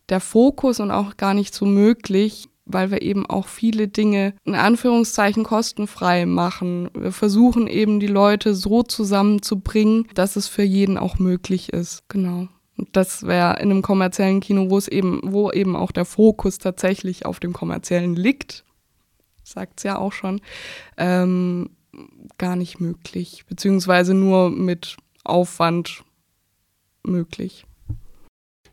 der 0.09 0.19
Fokus 0.19 0.79
und 0.79 0.91
auch 0.91 1.17
gar 1.17 1.33
nicht 1.33 1.53
so 1.53 1.65
möglich, 1.65 2.49
weil 2.65 2.91
wir 2.91 3.01
eben 3.01 3.25
auch 3.25 3.47
viele 3.47 3.87
Dinge 3.87 4.33
in 4.43 4.55
Anführungszeichen 4.55 5.43
kostenfrei 5.43 6.25
machen. 6.25 6.89
Wir 6.93 7.11
versuchen 7.11 7.67
eben 7.67 7.99
die 7.99 8.07
Leute 8.07 8.53
so 8.53 8.83
zusammenzubringen, 8.83 10.07
dass 10.13 10.35
es 10.35 10.47
für 10.47 10.63
jeden 10.63 10.97
auch 10.97 11.17
möglich 11.17 11.73
ist. 11.73 12.07
Genau. 12.09 12.47
Und 12.77 12.89
das 12.93 13.23
wäre 13.23 13.59
in 13.59 13.71
einem 13.71 13.81
kommerziellen 13.81 14.39
Kino, 14.39 14.69
wo 14.69 14.77
es 14.77 14.87
eben, 14.87 15.19
wo 15.23 15.51
eben 15.51 15.75
auch 15.75 15.91
der 15.91 16.05
Fokus 16.05 16.59
tatsächlich 16.59 17.25
auf 17.25 17.39
dem 17.39 17.51
kommerziellen 17.51 18.15
liegt, 18.15 18.63
sagt 19.43 19.79
es 19.79 19.83
ja 19.83 19.97
auch 19.97 20.13
schon, 20.13 20.39
ähm, 20.97 21.71
gar 22.37 22.55
nicht 22.55 22.79
möglich, 22.79 23.45
beziehungsweise 23.47 24.13
nur 24.13 24.49
mit 24.49 24.97
Aufwand 25.23 26.03
möglich. 27.03 27.65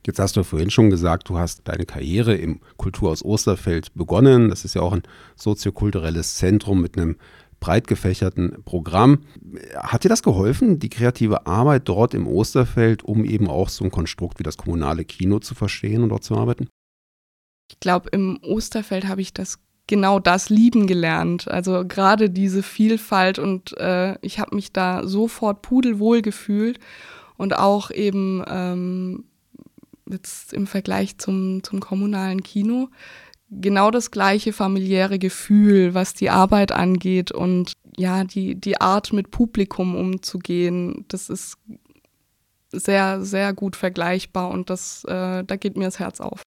Jetzt 0.06 0.20
hast 0.20 0.36
du 0.36 0.44
vorhin 0.44 0.70
schon 0.70 0.88
gesagt, 0.88 1.28
du 1.28 1.36
hast 1.36 1.66
deine 1.66 1.84
Karriere 1.84 2.36
im 2.36 2.60
Kulturhaus 2.76 3.24
Osterfeld 3.24 3.92
begonnen. 3.94 4.50
Das 4.50 4.64
ist 4.64 4.74
ja 4.74 4.82
auch 4.82 4.92
ein 4.92 5.02
soziokulturelles 5.34 6.36
Zentrum 6.36 6.80
mit 6.80 6.96
einem 6.96 7.16
breit 7.58 7.88
gefächerten 7.88 8.62
Programm. 8.64 9.24
Hat 9.74 10.04
dir 10.04 10.08
das 10.08 10.22
geholfen, 10.22 10.78
die 10.78 10.90
kreative 10.90 11.46
Arbeit 11.46 11.88
dort 11.88 12.14
im 12.14 12.28
Osterfeld, 12.28 13.02
um 13.02 13.24
eben 13.24 13.48
auch 13.48 13.68
so 13.68 13.84
ein 13.84 13.90
Konstrukt 13.90 14.38
wie 14.38 14.44
das 14.44 14.56
kommunale 14.56 15.04
Kino 15.04 15.40
zu 15.40 15.56
verstehen 15.56 16.04
und 16.04 16.10
dort 16.10 16.22
zu 16.22 16.36
arbeiten? 16.36 16.68
Ich 17.68 17.80
glaube, 17.80 18.10
im 18.10 18.38
Osterfeld 18.42 19.08
habe 19.08 19.22
ich 19.22 19.34
das 19.34 19.58
genau 19.86 20.18
das 20.18 20.48
lieben 20.48 20.86
gelernt. 20.86 21.48
Also 21.48 21.84
gerade 21.86 22.30
diese 22.30 22.62
Vielfalt 22.62 23.38
und 23.38 23.76
äh, 23.78 24.16
ich 24.20 24.38
habe 24.38 24.54
mich 24.54 24.72
da 24.72 25.06
sofort 25.06 25.62
pudelwohl 25.62 26.22
gefühlt 26.22 26.78
und 27.36 27.56
auch 27.56 27.90
eben 27.90 28.42
ähm, 28.48 29.24
jetzt 30.08 30.52
im 30.52 30.66
Vergleich 30.66 31.18
zum, 31.18 31.62
zum 31.62 31.80
kommunalen 31.80 32.42
Kino 32.42 32.88
genau 33.50 33.90
das 33.90 34.10
gleiche 34.10 34.52
familiäre 34.52 35.18
Gefühl, 35.18 35.94
was 35.94 36.14
die 36.14 36.30
Arbeit 36.30 36.72
angeht 36.72 37.32
und 37.32 37.72
ja, 37.96 38.24
die, 38.24 38.54
die 38.56 38.80
Art 38.80 39.12
mit 39.12 39.30
Publikum 39.30 39.94
umzugehen, 39.94 41.04
das 41.08 41.30
ist 41.30 41.56
sehr, 42.70 43.22
sehr 43.22 43.54
gut 43.54 43.76
vergleichbar 43.76 44.50
und 44.50 44.68
das, 44.68 45.04
äh, 45.04 45.44
da 45.44 45.56
geht 45.56 45.76
mir 45.76 45.84
das 45.84 45.98
Herz 45.98 46.20
auf. 46.20 46.42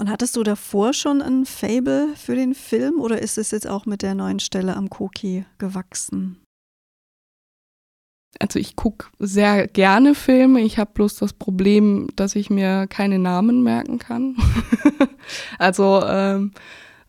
Und 0.00 0.10
hattest 0.10 0.36
du 0.36 0.44
davor 0.44 0.92
schon 0.92 1.20
ein 1.20 1.44
Fable 1.44 2.14
für 2.14 2.36
den 2.36 2.54
Film 2.54 3.00
oder 3.00 3.20
ist 3.20 3.36
es 3.36 3.50
jetzt 3.50 3.66
auch 3.66 3.84
mit 3.84 4.02
der 4.02 4.14
neuen 4.14 4.38
Stelle 4.38 4.76
am 4.76 4.88
Koki 4.88 5.44
gewachsen? 5.58 6.40
Also 8.38 8.60
ich 8.60 8.76
gucke 8.76 9.08
sehr 9.18 9.66
gerne 9.66 10.14
Filme. 10.14 10.60
Ich 10.60 10.78
habe 10.78 10.92
bloß 10.94 11.16
das 11.16 11.32
Problem, 11.32 12.08
dass 12.14 12.36
ich 12.36 12.48
mir 12.48 12.86
keine 12.86 13.18
Namen 13.18 13.64
merken 13.64 13.98
kann. 13.98 14.36
also 15.58 16.02
ähm, 16.06 16.52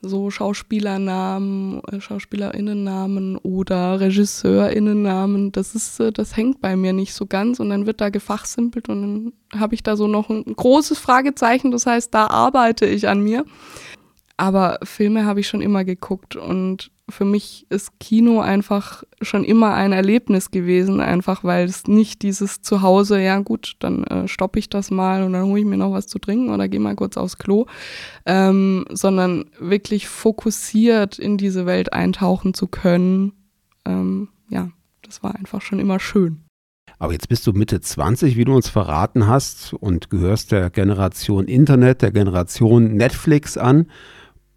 so 0.01 0.31
Schauspielernamen, 0.31 1.81
äh, 1.91 1.99
Schauspielerinnennamen 1.99 3.37
oder 3.37 3.99
Regisseurinnennamen, 3.99 5.51
das 5.51 5.75
ist, 5.75 5.99
äh, 5.99 6.11
das 6.11 6.37
hängt 6.37 6.61
bei 6.61 6.75
mir 6.75 6.93
nicht 6.93 7.13
so 7.13 7.25
ganz 7.25 7.59
und 7.59 7.69
dann 7.69 7.85
wird 7.85 7.99
da 7.99 8.09
gefachsimpelt 8.09 8.87
und 8.87 9.01
dann 9.01 9.59
habe 9.59 9.75
ich 9.75 9.83
da 9.83 9.97
so 9.97 10.07
noch 10.07 10.29
ein 10.29 10.43
großes 10.45 10.99
Fragezeichen, 10.99 11.71
das 11.71 11.85
heißt, 11.85 12.13
da 12.13 12.27
arbeite 12.27 12.85
ich 12.85 13.07
an 13.07 13.21
mir. 13.21 13.45
Aber 14.39 14.79
Filme 14.83 15.25
habe 15.25 15.41
ich 15.41 15.49
schon 15.49 15.59
immer 15.59 15.83
geguckt 15.83 16.37
und 16.37 16.91
für 17.09 17.25
mich 17.25 17.65
ist 17.67 17.99
Kino 17.99 18.39
einfach 18.39 19.03
schon 19.21 19.43
immer 19.43 19.73
ein 19.73 19.91
Erlebnis 19.91 20.49
gewesen, 20.49 21.01
einfach 21.01 21.43
weil 21.43 21.65
es 21.65 21.87
nicht 21.87 22.21
dieses 22.21 22.61
Zuhause, 22.61 23.19
ja 23.19 23.39
gut, 23.39 23.75
dann 23.79 24.05
äh, 24.05 24.29
stoppe 24.29 24.57
ich 24.59 24.69
das 24.69 24.91
mal 24.91 25.23
und 25.23 25.33
dann 25.33 25.43
hole 25.43 25.59
ich 25.59 25.65
mir 25.65 25.75
noch 25.75 25.91
was 25.91 26.07
zu 26.07 26.19
trinken 26.19 26.53
oder 26.53 26.69
gehe 26.69 26.79
mal 26.79 26.95
kurz 26.95 27.17
aufs 27.17 27.37
Klo, 27.37 27.65
ähm, 28.25 28.85
sondern 28.89 29.43
wirklich 29.59 30.07
fokussiert 30.07 31.19
in 31.19 31.37
diese 31.37 31.65
Welt 31.65 31.91
eintauchen 31.91 32.53
zu 32.53 32.67
können. 32.67 33.33
Ähm, 33.83 34.29
ja, 34.47 34.69
das 35.01 35.21
war 35.21 35.35
einfach 35.35 35.61
schon 35.61 35.79
immer 35.79 35.99
schön. 35.99 36.45
Aber 36.97 37.11
jetzt 37.11 37.27
bist 37.27 37.45
du 37.45 37.51
Mitte 37.51 37.81
20, 37.81 38.37
wie 38.37 38.45
du 38.45 38.55
uns 38.55 38.69
verraten 38.69 39.27
hast, 39.27 39.73
und 39.73 40.09
gehörst 40.09 40.53
der 40.53 40.69
Generation 40.69 41.45
Internet, 41.45 42.01
der 42.01 42.11
Generation 42.11 42.95
Netflix 42.95 43.57
an. 43.57 43.87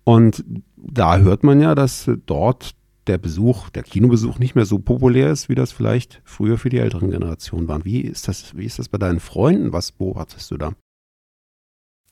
Und 0.04 0.44
da 0.76 1.18
hört 1.18 1.44
man 1.44 1.60
ja, 1.60 1.74
dass 1.74 2.10
dort 2.26 2.74
der 3.06 3.18
Besuch, 3.18 3.70
der 3.70 3.82
Kinobesuch 3.82 4.38
nicht 4.38 4.54
mehr 4.54 4.64
so 4.64 4.78
populär 4.78 5.30
ist, 5.30 5.48
wie 5.48 5.54
das 5.54 5.72
vielleicht 5.72 6.20
früher 6.24 6.58
für 6.58 6.68
die 6.68 6.78
älteren 6.78 7.10
Generationen 7.10 7.68
war. 7.68 7.84
Wie 7.84 8.00
ist 8.00 8.28
das, 8.28 8.56
wie 8.56 8.64
ist 8.64 8.78
das 8.78 8.88
bei 8.88 8.98
deinen 8.98 9.20
Freunden? 9.20 9.72
Was 9.72 9.92
beobachtest 9.92 10.50
du 10.50 10.56
da? 10.56 10.72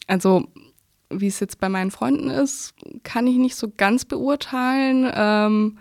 Also, 0.06 0.48
wie 1.10 1.28
es 1.28 1.40
jetzt 1.40 1.60
bei 1.60 1.68
meinen 1.68 1.90
Freunden 1.90 2.28
ist, 2.28 2.74
kann 3.02 3.26
ich 3.26 3.36
nicht 3.36 3.54
so 3.56 3.70
ganz 3.76 4.04
beurteilen. 4.04 5.10
Ähm, 5.14 5.78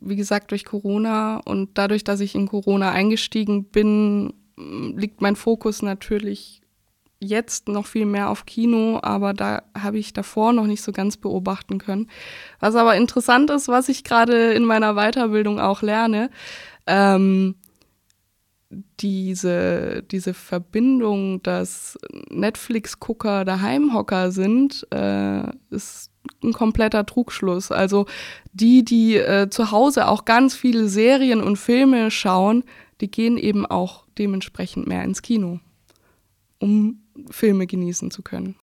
wie 0.00 0.16
gesagt, 0.16 0.50
durch 0.50 0.64
Corona 0.64 1.38
und 1.38 1.76
dadurch, 1.76 2.04
dass 2.04 2.20
ich 2.20 2.34
in 2.34 2.46
Corona 2.46 2.90
eingestiegen 2.92 3.64
bin, 3.64 4.32
liegt 4.56 5.20
mein 5.20 5.36
Fokus 5.36 5.82
natürlich 5.82 6.59
jetzt 7.20 7.68
noch 7.68 7.86
viel 7.86 8.06
mehr 8.06 8.30
auf 8.30 8.46
Kino, 8.46 8.98
aber 9.02 9.34
da 9.34 9.62
habe 9.78 9.98
ich 9.98 10.12
davor 10.12 10.52
noch 10.52 10.66
nicht 10.66 10.82
so 10.82 10.90
ganz 10.90 11.18
beobachten 11.18 11.78
können. 11.78 12.08
Was 12.58 12.74
aber 12.74 12.96
interessant 12.96 13.50
ist, 13.50 13.68
was 13.68 13.88
ich 13.88 14.04
gerade 14.04 14.52
in 14.52 14.64
meiner 14.64 14.94
Weiterbildung 14.94 15.60
auch 15.60 15.82
lerne, 15.82 16.30
ähm, 16.86 17.56
diese, 19.00 20.02
diese 20.10 20.32
Verbindung, 20.32 21.42
dass 21.42 21.98
Netflix-Gucker 22.30 23.44
Daheimhocker 23.44 24.30
sind, 24.30 24.86
äh, 24.92 25.42
ist 25.70 26.10
ein 26.42 26.52
kompletter 26.52 27.04
Trugschluss. 27.04 27.72
Also 27.72 28.06
die, 28.52 28.84
die 28.84 29.16
äh, 29.16 29.50
zu 29.50 29.72
Hause 29.72 30.08
auch 30.08 30.24
ganz 30.24 30.54
viele 30.54 30.88
Serien 30.88 31.42
und 31.42 31.56
Filme 31.56 32.10
schauen, 32.10 32.64
die 33.00 33.10
gehen 33.10 33.36
eben 33.36 33.66
auch 33.66 34.04
dementsprechend 34.18 34.86
mehr 34.86 35.02
ins 35.02 35.22
Kino, 35.22 35.60
um 36.58 36.99
Filme 37.30 37.66
genießen 37.66 38.10
zu 38.10 38.22
können. 38.22 38.56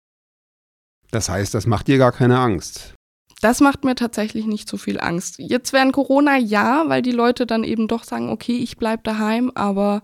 Das 1.11 1.29
heißt, 1.29 1.53
das 1.53 1.67
macht 1.67 1.87
dir 1.87 1.97
gar 1.97 2.11
keine 2.11 2.39
Angst. 2.39 2.93
Das 3.41 3.61
macht 3.61 3.83
mir 3.83 3.95
tatsächlich 3.95 4.45
nicht 4.47 4.67
so 4.67 4.77
viel 4.77 4.99
Angst. 4.99 5.35
Jetzt 5.37 5.71
während 5.71 5.93
Corona 5.93 6.37
ja, 6.37 6.85
weil 6.87 7.01
die 7.01 7.11
Leute 7.11 7.45
dann 7.45 7.63
eben 7.63 7.87
doch 7.87 8.03
sagen, 8.03 8.29
okay, 8.29 8.57
ich 8.57 8.77
bleibe 8.77 9.03
daheim, 9.03 9.51
aber 9.53 10.01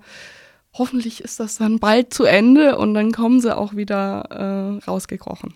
hoffentlich 0.74 1.22
ist 1.24 1.40
das 1.40 1.58
dann 1.58 1.80
bald 1.80 2.14
zu 2.14 2.26
Ende 2.26 2.78
und 2.78 2.94
dann 2.94 3.12
kommen 3.12 3.42
sie 3.42 3.56
auch 3.56 3.76
wieder 3.76 4.80
äh, 4.82 4.86
rausgekrochen. 4.86 5.56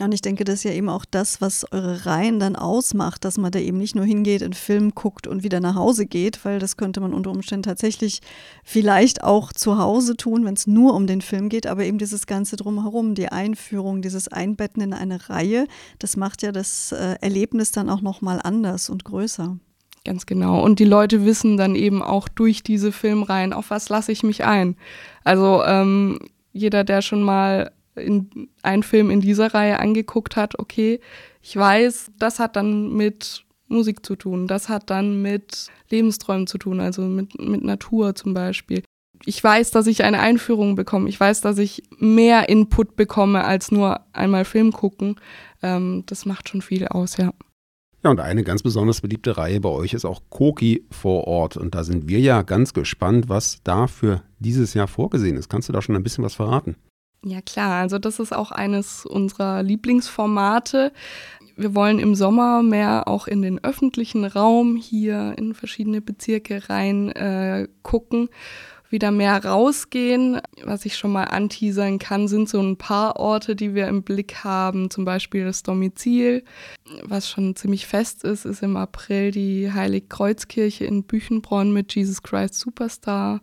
Und 0.00 0.12
ich 0.12 0.22
denke, 0.22 0.44
das 0.44 0.56
ist 0.56 0.64
ja 0.64 0.72
eben 0.72 0.88
auch 0.88 1.04
das, 1.04 1.42
was 1.42 1.70
eure 1.70 2.06
Reihen 2.06 2.40
dann 2.40 2.56
ausmacht, 2.56 3.26
dass 3.26 3.36
man 3.36 3.52
da 3.52 3.58
eben 3.58 3.76
nicht 3.76 3.94
nur 3.94 4.06
hingeht, 4.06 4.42
einen 4.42 4.54
Film 4.54 4.94
guckt 4.94 5.26
und 5.26 5.42
wieder 5.42 5.60
nach 5.60 5.74
Hause 5.74 6.06
geht, 6.06 6.42
weil 6.46 6.58
das 6.58 6.78
könnte 6.78 7.00
man 7.00 7.12
unter 7.12 7.30
Umständen 7.30 7.64
tatsächlich 7.64 8.20
vielleicht 8.64 9.22
auch 9.22 9.52
zu 9.52 9.76
Hause 9.76 10.16
tun, 10.16 10.46
wenn 10.46 10.54
es 10.54 10.66
nur 10.66 10.94
um 10.94 11.06
den 11.06 11.20
Film 11.20 11.50
geht, 11.50 11.66
aber 11.66 11.84
eben 11.84 11.98
dieses 11.98 12.26
Ganze 12.26 12.56
drumherum, 12.56 13.14
die 13.14 13.28
Einführung, 13.28 14.00
dieses 14.00 14.28
Einbetten 14.28 14.82
in 14.82 14.94
eine 14.94 15.28
Reihe, 15.28 15.66
das 15.98 16.16
macht 16.16 16.40
ja 16.40 16.52
das 16.52 16.92
äh, 16.92 17.16
Erlebnis 17.20 17.70
dann 17.70 17.90
auch 17.90 18.00
nochmal 18.00 18.40
anders 18.42 18.88
und 18.88 19.04
größer. 19.04 19.58
Ganz 20.06 20.24
genau. 20.24 20.64
Und 20.64 20.78
die 20.78 20.84
Leute 20.84 21.26
wissen 21.26 21.58
dann 21.58 21.74
eben 21.74 22.02
auch 22.02 22.28
durch 22.28 22.62
diese 22.62 22.92
Filmreihen, 22.92 23.52
auf 23.52 23.68
was 23.68 23.90
lasse 23.90 24.10
ich 24.10 24.22
mich 24.22 24.42
ein. 24.44 24.76
Also 25.22 25.62
ähm, 25.64 26.18
jeder, 26.52 26.82
der 26.82 27.02
schon 27.02 27.22
mal 27.22 27.70
in 27.96 28.48
einen 28.62 28.82
Film 28.82 29.10
in 29.10 29.20
dieser 29.20 29.54
Reihe 29.54 29.80
angeguckt 29.80 30.36
hat, 30.36 30.58
okay, 30.58 31.00
ich 31.42 31.56
weiß, 31.56 32.12
das 32.18 32.38
hat 32.38 32.56
dann 32.56 32.92
mit 32.94 33.44
Musik 33.68 34.04
zu 34.04 34.16
tun, 34.16 34.46
das 34.46 34.68
hat 34.68 34.90
dann 34.90 35.22
mit 35.22 35.68
Lebensträumen 35.90 36.46
zu 36.46 36.58
tun, 36.58 36.80
also 36.80 37.02
mit, 37.02 37.38
mit 37.40 37.64
Natur 37.64 38.14
zum 38.14 38.34
Beispiel. 38.34 38.82
Ich 39.24 39.42
weiß, 39.42 39.70
dass 39.70 39.86
ich 39.86 40.02
eine 40.04 40.20
Einführung 40.20 40.74
bekomme. 40.74 41.08
Ich 41.08 41.18
weiß, 41.18 41.42
dass 41.42 41.58
ich 41.58 41.84
mehr 41.98 42.48
Input 42.48 42.96
bekomme 42.96 43.44
als 43.44 43.70
nur 43.70 44.00
einmal 44.12 44.44
Film 44.44 44.72
gucken. 44.72 45.16
Ähm, 45.62 46.02
das 46.06 46.26
macht 46.26 46.48
schon 46.48 46.60
viel 46.60 46.88
aus, 46.88 47.16
ja. 47.18 47.32
Ja, 48.02 48.10
und 48.10 48.18
eine 48.18 48.42
ganz 48.42 48.64
besonders 48.64 49.00
beliebte 49.00 49.36
Reihe 49.36 49.60
bei 49.60 49.68
euch 49.68 49.94
ist 49.94 50.04
auch 50.04 50.22
Koki 50.28 50.84
vor 50.90 51.28
Ort. 51.28 51.56
Und 51.56 51.76
da 51.76 51.84
sind 51.84 52.08
wir 52.08 52.18
ja 52.18 52.42
ganz 52.42 52.74
gespannt, 52.74 53.28
was 53.28 53.60
da 53.62 53.86
für 53.86 54.22
dieses 54.40 54.74
Jahr 54.74 54.88
vorgesehen 54.88 55.36
ist. 55.36 55.48
Kannst 55.48 55.68
du 55.68 55.72
da 55.72 55.80
schon 55.82 55.94
ein 55.94 56.02
bisschen 56.02 56.24
was 56.24 56.34
verraten? 56.34 56.74
Ja 57.24 57.40
klar, 57.40 57.82
also 57.82 57.98
das 57.98 58.18
ist 58.18 58.34
auch 58.34 58.50
eines 58.50 59.06
unserer 59.06 59.62
Lieblingsformate. 59.62 60.92
Wir 61.56 61.74
wollen 61.74 61.98
im 62.00 62.14
Sommer 62.14 62.62
mehr 62.62 63.06
auch 63.06 63.28
in 63.28 63.42
den 63.42 63.62
öffentlichen 63.62 64.24
Raum 64.24 64.76
hier 64.76 65.34
in 65.36 65.54
verschiedene 65.54 66.00
Bezirke 66.00 66.68
rein 66.68 67.10
äh, 67.10 67.68
gucken, 67.82 68.28
wieder 68.90 69.10
mehr 69.10 69.44
rausgehen. 69.44 70.40
Was 70.64 70.84
ich 70.84 70.96
schon 70.96 71.12
mal 71.12 71.24
anteasern 71.24 71.98
kann, 71.98 72.26
sind 72.26 72.48
so 72.48 72.60
ein 72.60 72.76
paar 72.76 73.16
Orte, 73.16 73.54
die 73.54 73.74
wir 73.74 73.86
im 73.86 74.02
Blick 74.02 74.42
haben, 74.42 74.90
zum 74.90 75.04
Beispiel 75.04 75.44
das 75.44 75.62
Domizil. 75.62 76.42
Was 77.04 77.28
schon 77.28 77.54
ziemlich 77.54 77.86
fest 77.86 78.24
ist, 78.24 78.44
ist 78.44 78.62
im 78.62 78.76
April 78.76 79.30
die 79.30 79.72
Heiligkreuzkirche 79.72 80.84
in 80.86 81.04
Büchenbronn 81.04 81.72
mit 81.72 81.94
Jesus 81.94 82.22
Christ 82.22 82.54
Superstar. 82.54 83.40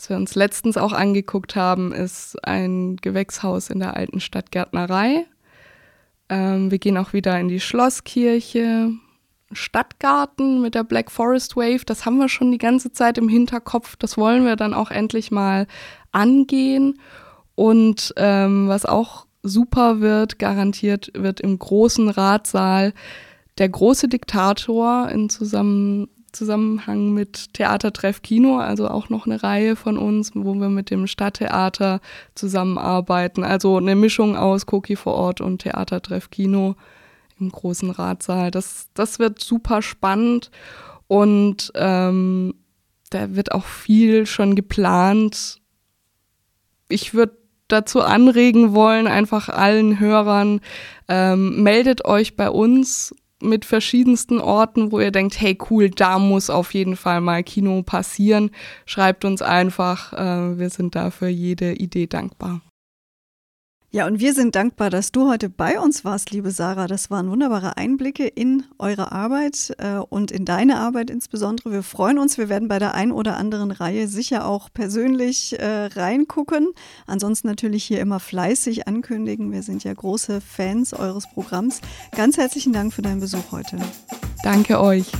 Was 0.00 0.08
wir 0.08 0.16
uns 0.16 0.34
letztens 0.34 0.78
auch 0.78 0.94
angeguckt 0.94 1.56
haben, 1.56 1.92
ist 1.92 2.42
ein 2.42 2.96
Gewächshaus 2.96 3.68
in 3.68 3.80
der 3.80 3.98
alten 3.98 4.18
Stadtgärtnerei. 4.20 5.26
Ähm, 6.30 6.70
wir 6.70 6.78
gehen 6.78 6.96
auch 6.96 7.12
wieder 7.12 7.38
in 7.38 7.48
die 7.48 7.60
Schlosskirche, 7.60 8.92
Stadtgarten 9.52 10.62
mit 10.62 10.74
der 10.74 10.84
Black 10.84 11.10
Forest 11.10 11.54
Wave. 11.54 11.84
Das 11.84 12.06
haben 12.06 12.16
wir 12.16 12.30
schon 12.30 12.50
die 12.50 12.56
ganze 12.56 12.92
Zeit 12.92 13.18
im 13.18 13.28
Hinterkopf. 13.28 13.96
Das 13.96 14.16
wollen 14.16 14.46
wir 14.46 14.56
dann 14.56 14.72
auch 14.72 14.90
endlich 14.90 15.30
mal 15.30 15.66
angehen. 16.12 16.98
Und 17.54 18.14
ähm, 18.16 18.68
was 18.68 18.86
auch 18.86 19.26
super 19.42 20.00
wird, 20.00 20.38
garantiert 20.38 21.10
wird 21.12 21.42
im 21.42 21.58
großen 21.58 22.08
Ratsaal 22.08 22.94
der 23.58 23.68
große 23.68 24.08
Diktator 24.08 25.10
in 25.10 25.28
zusammen 25.28 26.08
Zusammenhang 26.32 27.12
mit 27.12 27.54
Theatertreff 27.54 28.22
Kino, 28.22 28.58
also 28.58 28.88
auch 28.88 29.08
noch 29.08 29.26
eine 29.26 29.42
Reihe 29.42 29.76
von 29.76 29.98
uns, 29.98 30.32
wo 30.34 30.54
wir 30.54 30.68
mit 30.68 30.90
dem 30.90 31.06
Stadttheater 31.06 32.00
zusammenarbeiten. 32.34 33.44
Also 33.44 33.76
eine 33.76 33.96
Mischung 33.96 34.36
aus 34.36 34.66
Koki 34.66 34.96
vor 34.96 35.14
Ort 35.14 35.40
und 35.40 35.62
Theatertreff 35.62 36.30
Kino 36.30 36.76
im 37.40 37.50
großen 37.50 37.90
Ratsaal. 37.90 38.50
Das, 38.50 38.88
das 38.94 39.18
wird 39.18 39.40
super 39.40 39.82
spannend 39.82 40.50
und 41.08 41.72
ähm, 41.74 42.54
da 43.10 43.34
wird 43.34 43.52
auch 43.52 43.64
viel 43.64 44.26
schon 44.26 44.54
geplant. 44.54 45.60
Ich 46.88 47.14
würde 47.14 47.36
dazu 47.68 48.02
anregen 48.02 48.72
wollen, 48.74 49.06
einfach 49.06 49.48
allen 49.48 49.98
Hörern, 49.98 50.60
ähm, 51.08 51.62
meldet 51.62 52.04
euch 52.04 52.36
bei 52.36 52.50
uns 52.50 53.14
mit 53.42 53.64
verschiedensten 53.64 54.40
Orten, 54.40 54.92
wo 54.92 55.00
ihr 55.00 55.10
denkt, 55.10 55.40
hey 55.40 55.56
cool, 55.70 55.90
da 55.90 56.18
muss 56.18 56.50
auf 56.50 56.74
jeden 56.74 56.96
Fall 56.96 57.20
mal 57.20 57.42
Kino 57.42 57.82
passieren. 57.82 58.50
Schreibt 58.86 59.24
uns 59.24 59.42
einfach, 59.42 60.12
äh, 60.12 60.58
wir 60.58 60.70
sind 60.70 60.94
da 60.94 61.10
für 61.10 61.28
jede 61.28 61.72
Idee 61.72 62.06
dankbar. 62.06 62.60
Ja, 63.92 64.06
und 64.06 64.20
wir 64.20 64.34
sind 64.34 64.54
dankbar, 64.54 64.88
dass 64.88 65.10
du 65.10 65.28
heute 65.28 65.48
bei 65.48 65.80
uns 65.80 66.04
warst, 66.04 66.30
liebe 66.30 66.52
Sarah. 66.52 66.86
Das 66.86 67.10
waren 67.10 67.28
wunderbare 67.28 67.76
Einblicke 67.76 68.24
in 68.24 68.62
eure 68.78 69.10
Arbeit 69.10 69.74
äh, 69.78 69.96
und 69.96 70.30
in 70.30 70.44
deine 70.44 70.78
Arbeit 70.78 71.10
insbesondere. 71.10 71.72
Wir 71.72 71.82
freuen 71.82 72.18
uns, 72.18 72.38
wir 72.38 72.48
werden 72.48 72.68
bei 72.68 72.78
der 72.78 72.94
ein 72.94 73.10
oder 73.10 73.36
anderen 73.36 73.72
Reihe 73.72 74.06
sicher 74.06 74.46
auch 74.46 74.68
persönlich 74.72 75.58
äh, 75.58 75.86
reingucken. 75.86 76.68
Ansonsten 77.08 77.48
natürlich 77.48 77.82
hier 77.82 77.98
immer 77.98 78.20
fleißig 78.20 78.86
ankündigen. 78.86 79.50
Wir 79.50 79.64
sind 79.64 79.82
ja 79.82 79.92
große 79.92 80.40
Fans 80.40 80.94
eures 80.94 81.28
Programms. 81.28 81.80
Ganz 82.12 82.36
herzlichen 82.36 82.72
Dank 82.72 82.92
für 82.92 83.02
deinen 83.02 83.18
Besuch 83.18 83.50
heute. 83.50 83.76
Danke 84.44 84.80
euch. 84.80 85.10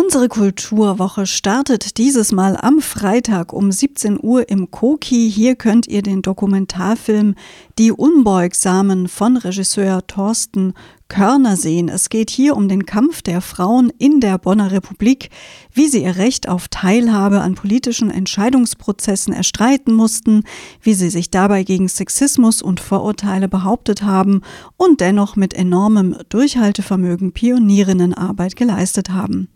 Unsere 0.00 0.28
Kulturwoche 0.28 1.26
startet 1.26 1.98
dieses 1.98 2.30
Mal 2.30 2.56
am 2.56 2.80
Freitag 2.80 3.52
um 3.52 3.72
17 3.72 4.20
Uhr 4.22 4.48
im 4.48 4.70
Koki. 4.70 5.28
Hier 5.28 5.56
könnt 5.56 5.88
ihr 5.88 6.02
den 6.02 6.22
Dokumentarfilm 6.22 7.34
Die 7.80 7.90
Unbeugsamen 7.90 9.08
von 9.08 9.36
Regisseur 9.36 10.06
Thorsten 10.06 10.74
Körner 11.08 11.56
sehen. 11.56 11.88
Es 11.88 12.10
geht 12.10 12.28
hier 12.28 12.54
um 12.54 12.68
den 12.68 12.84
Kampf 12.84 13.22
der 13.22 13.40
Frauen 13.40 13.90
in 13.98 14.20
der 14.20 14.36
Bonner 14.36 14.70
Republik, 14.70 15.30
wie 15.72 15.88
sie 15.88 16.04
ihr 16.04 16.16
Recht 16.16 16.48
auf 16.48 16.68
Teilhabe 16.68 17.40
an 17.40 17.54
politischen 17.54 18.10
Entscheidungsprozessen 18.10 19.32
erstreiten 19.32 19.94
mussten, 19.94 20.44
wie 20.82 20.92
sie 20.92 21.08
sich 21.08 21.30
dabei 21.30 21.62
gegen 21.62 21.88
Sexismus 21.88 22.60
und 22.60 22.80
Vorurteile 22.80 23.48
behauptet 23.48 24.02
haben 24.02 24.42
und 24.76 25.00
dennoch 25.00 25.34
mit 25.34 25.54
enormem 25.54 26.14
Durchhaltevermögen 26.28 27.32
Pionierinnenarbeit 27.32 28.54
geleistet 28.54 29.10
haben. 29.10 29.48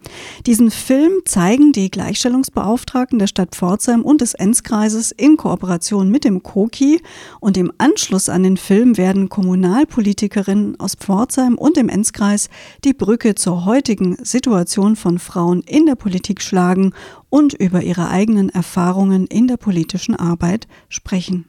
Diesen 0.47 0.71
Film 0.71 1.13
zeigen 1.27 1.73
die 1.73 1.91
Gleichstellungsbeauftragten 1.91 3.19
der 3.19 3.27
Stadt 3.27 3.55
Pforzheim 3.55 4.03
und 4.03 4.23
des 4.23 4.33
Enzkreises 4.33 5.13
in 5.13 5.37
Kooperation 5.37 6.09
mit 6.09 6.25
dem 6.25 6.43
Koki 6.43 7.03
und 7.41 7.59
im 7.59 7.73
Anschluss 7.77 8.31
an 8.31 8.43
den 8.43 8.57
Film 8.57 8.97
werden 8.97 9.29
Kommunalpolitikerinnen 9.29 10.81
aus 10.81 10.95
Pforzheim 10.95 11.42
Pforzheim 11.43 11.57
und 11.57 11.77
im 11.77 11.89
Enzkreis 11.89 12.49
die 12.85 12.93
Brücke 12.93 13.35
zur 13.35 13.65
heutigen 13.65 14.17
Situation 14.23 14.97
von 14.97 15.19
Frauen 15.19 15.63
in 15.63 15.87
der 15.87 15.97
Politik 15.97 16.41
schlagen 16.41 16.93
und 17.31 17.53
über 17.53 17.83
ihre 17.83 18.09
eigenen 18.09 18.49
Erfahrungen 18.49 19.27
in 19.27 19.49
der 19.49 19.57
politischen 19.57 20.15
Arbeit 20.15 20.69
sprechen. 20.89 21.47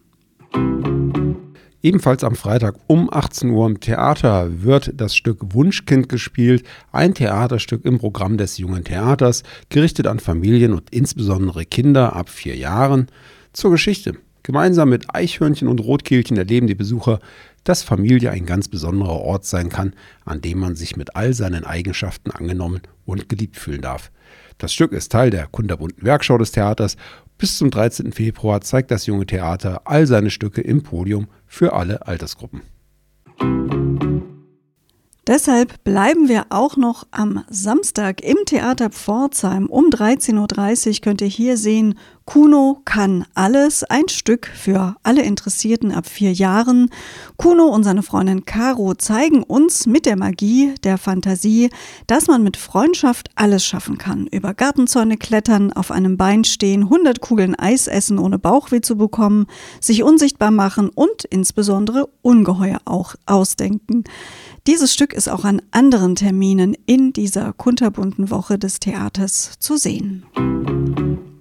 Ebenfalls 1.82 2.24
am 2.24 2.36
Freitag 2.36 2.76
um 2.88 3.12
18 3.12 3.50
Uhr 3.50 3.68
im 3.68 3.80
Theater 3.82 4.64
wird 4.64 4.94
das 4.96 5.16
Stück 5.16 5.54
Wunschkind 5.54 6.08
gespielt, 6.08 6.64
ein 6.94 7.14
Theaterstück 7.14 7.84
im 7.84 8.00
Programm 8.00 8.38
des 8.38 8.58
Jungen 8.58 8.86
Theaters, 8.86 9.44
gerichtet 9.70 10.08
an 10.08 10.20
Familien 10.20 10.74
und 10.74 10.90
insbesondere 10.92 11.66
Kinder 11.66 12.16
ab 12.16 12.30
vier 12.30 12.56
Jahren. 12.56 13.08
Zur 13.52 13.72
Geschichte. 13.72 14.14
Gemeinsam 14.44 14.90
mit 14.90 15.16
Eichhörnchen 15.16 15.68
und 15.68 15.80
Rotkehlchen 15.80 16.38
erleben 16.38 16.68
die 16.68 16.76
Besucher 16.76 17.20
dass 17.64 17.84
Familie 17.84 18.32
ein 18.32 18.46
ganz 18.46 18.68
besonderer 18.68 19.22
Ort 19.22 19.46
sein 19.46 19.70
kann, 19.70 19.94
an 20.26 20.42
dem 20.42 20.60
man 20.60 20.76
sich 20.76 20.98
mit 20.98 21.16
all 21.16 21.34
seinen 21.34 21.64
Eigenschaften 21.64 22.32
angenommen 22.32 22.82
und 23.06 23.30
geliebt 23.30 23.58
fühlen 23.58 23.82
darf. 23.82 24.12
Das 24.58 24.74
Stück 24.74 24.92
ist 24.92 25.12
Teil 25.12 25.30
der 25.30 25.48
kunterbunten 25.48 26.04
Werkschau 26.04 26.38
des 26.38 26.52
Theaters. 26.52 26.98
Bis 27.38 27.58
zum 27.58 27.72
13. 27.72 28.12
Februar 28.12 28.62
zeigt 28.62 28.92
das 28.92 29.06
junge 29.06 29.26
Theater 29.26 29.82
all 29.86 30.06
seine 30.08 30.30
Stücke 30.30 30.62
im 30.62 30.84
Podium 30.84 31.28
für 31.48 31.74
alle 31.74 32.06
Altersgruppen. 32.06 32.62
Deshalb 35.26 35.82
bleiben 35.86 36.28
wir 36.28 36.48
auch 36.50 36.76
noch 36.76 37.08
am 37.12 37.46
Samstag 37.50 38.22
im 38.22 38.38
Theater 38.46 38.90
Pforzheim. 38.90 39.68
Um 39.68 39.86
13.30 39.86 40.90
Uhr 40.90 41.02
könnt 41.02 41.22
ihr 41.22 41.28
hier 41.28 41.56
sehen 41.56 41.98
Kuno 42.26 42.82
kann 42.86 43.26
alles, 43.34 43.84
ein 43.84 44.08
Stück 44.08 44.48
für 44.48 44.96
alle 45.04 45.24
Interessierten 45.24 45.92
ab 45.92 46.08
vier 46.08 46.32
Jahren. 46.32 46.90
Kuno 47.38 47.66
und 47.66 47.84
seine 47.84 48.02
Freundin 48.02 48.46
Caro 48.46 48.94
zeigen 48.96 49.44
uns 49.44 49.86
mit 49.86 50.06
der 50.06 50.16
Magie 50.16 50.74
der 50.84 50.98
Fantasie, 50.98 51.70
dass 52.08 52.28
man 52.28 52.42
mit 52.42 52.56
Freundschaft 52.56 53.30
alles 53.36 53.66
schaffen 53.66 53.98
kann. 53.98 54.28
Über 54.28 54.54
Gartenzäune 54.54 55.18
klettern, 55.18 55.74
auf 55.74 55.92
einem 55.92 56.16
Bein 56.16 56.46
stehen, 56.46 56.84
100 56.84 57.20
Kugeln 57.20 57.56
Eis 57.56 57.88
essen, 57.88 58.20
ohne 58.20 58.40
Bauchweh 58.40 58.82
zu 58.82 58.96
bekommen, 58.96 59.46
sich 59.82 60.04
unsichtbar 60.04 60.52
machen 60.52 60.90
und 60.90 61.26
insbesondere 61.26 62.08
Ungeheuer 62.22 62.80
auch 62.86 63.16
ausdenken. 63.26 64.06
Dieses 64.66 64.94
Stück 64.94 65.12
ist 65.12 65.28
auch 65.28 65.44
an 65.44 65.62
anderen 65.72 66.16
Terminen 66.16 66.78
in 66.86 67.12
dieser 67.12 67.52
kunterbunten 67.52 68.32
Woche 68.32 68.58
des 68.58 68.80
Theaters 68.80 69.52
zu 69.60 69.76
sehen. 69.76 70.24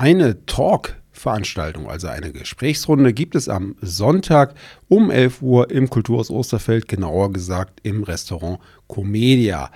Eine 0.02 0.44
Talk 0.46 0.96
Veranstaltung, 1.12 1.88
also 1.88 2.08
eine 2.08 2.32
Gesprächsrunde, 2.32 3.12
gibt 3.12 3.36
es 3.36 3.48
am 3.48 3.76
Sonntag 3.80 4.56
um 4.88 5.12
11 5.12 5.42
Uhr 5.42 5.70
im 5.70 5.88
Kulturhaus 5.90 6.28
Osterfeld, 6.28 6.88
genauer 6.88 7.32
gesagt 7.32 7.78
im 7.84 8.02
Restaurant 8.02 8.58
Comedia. 8.88 9.70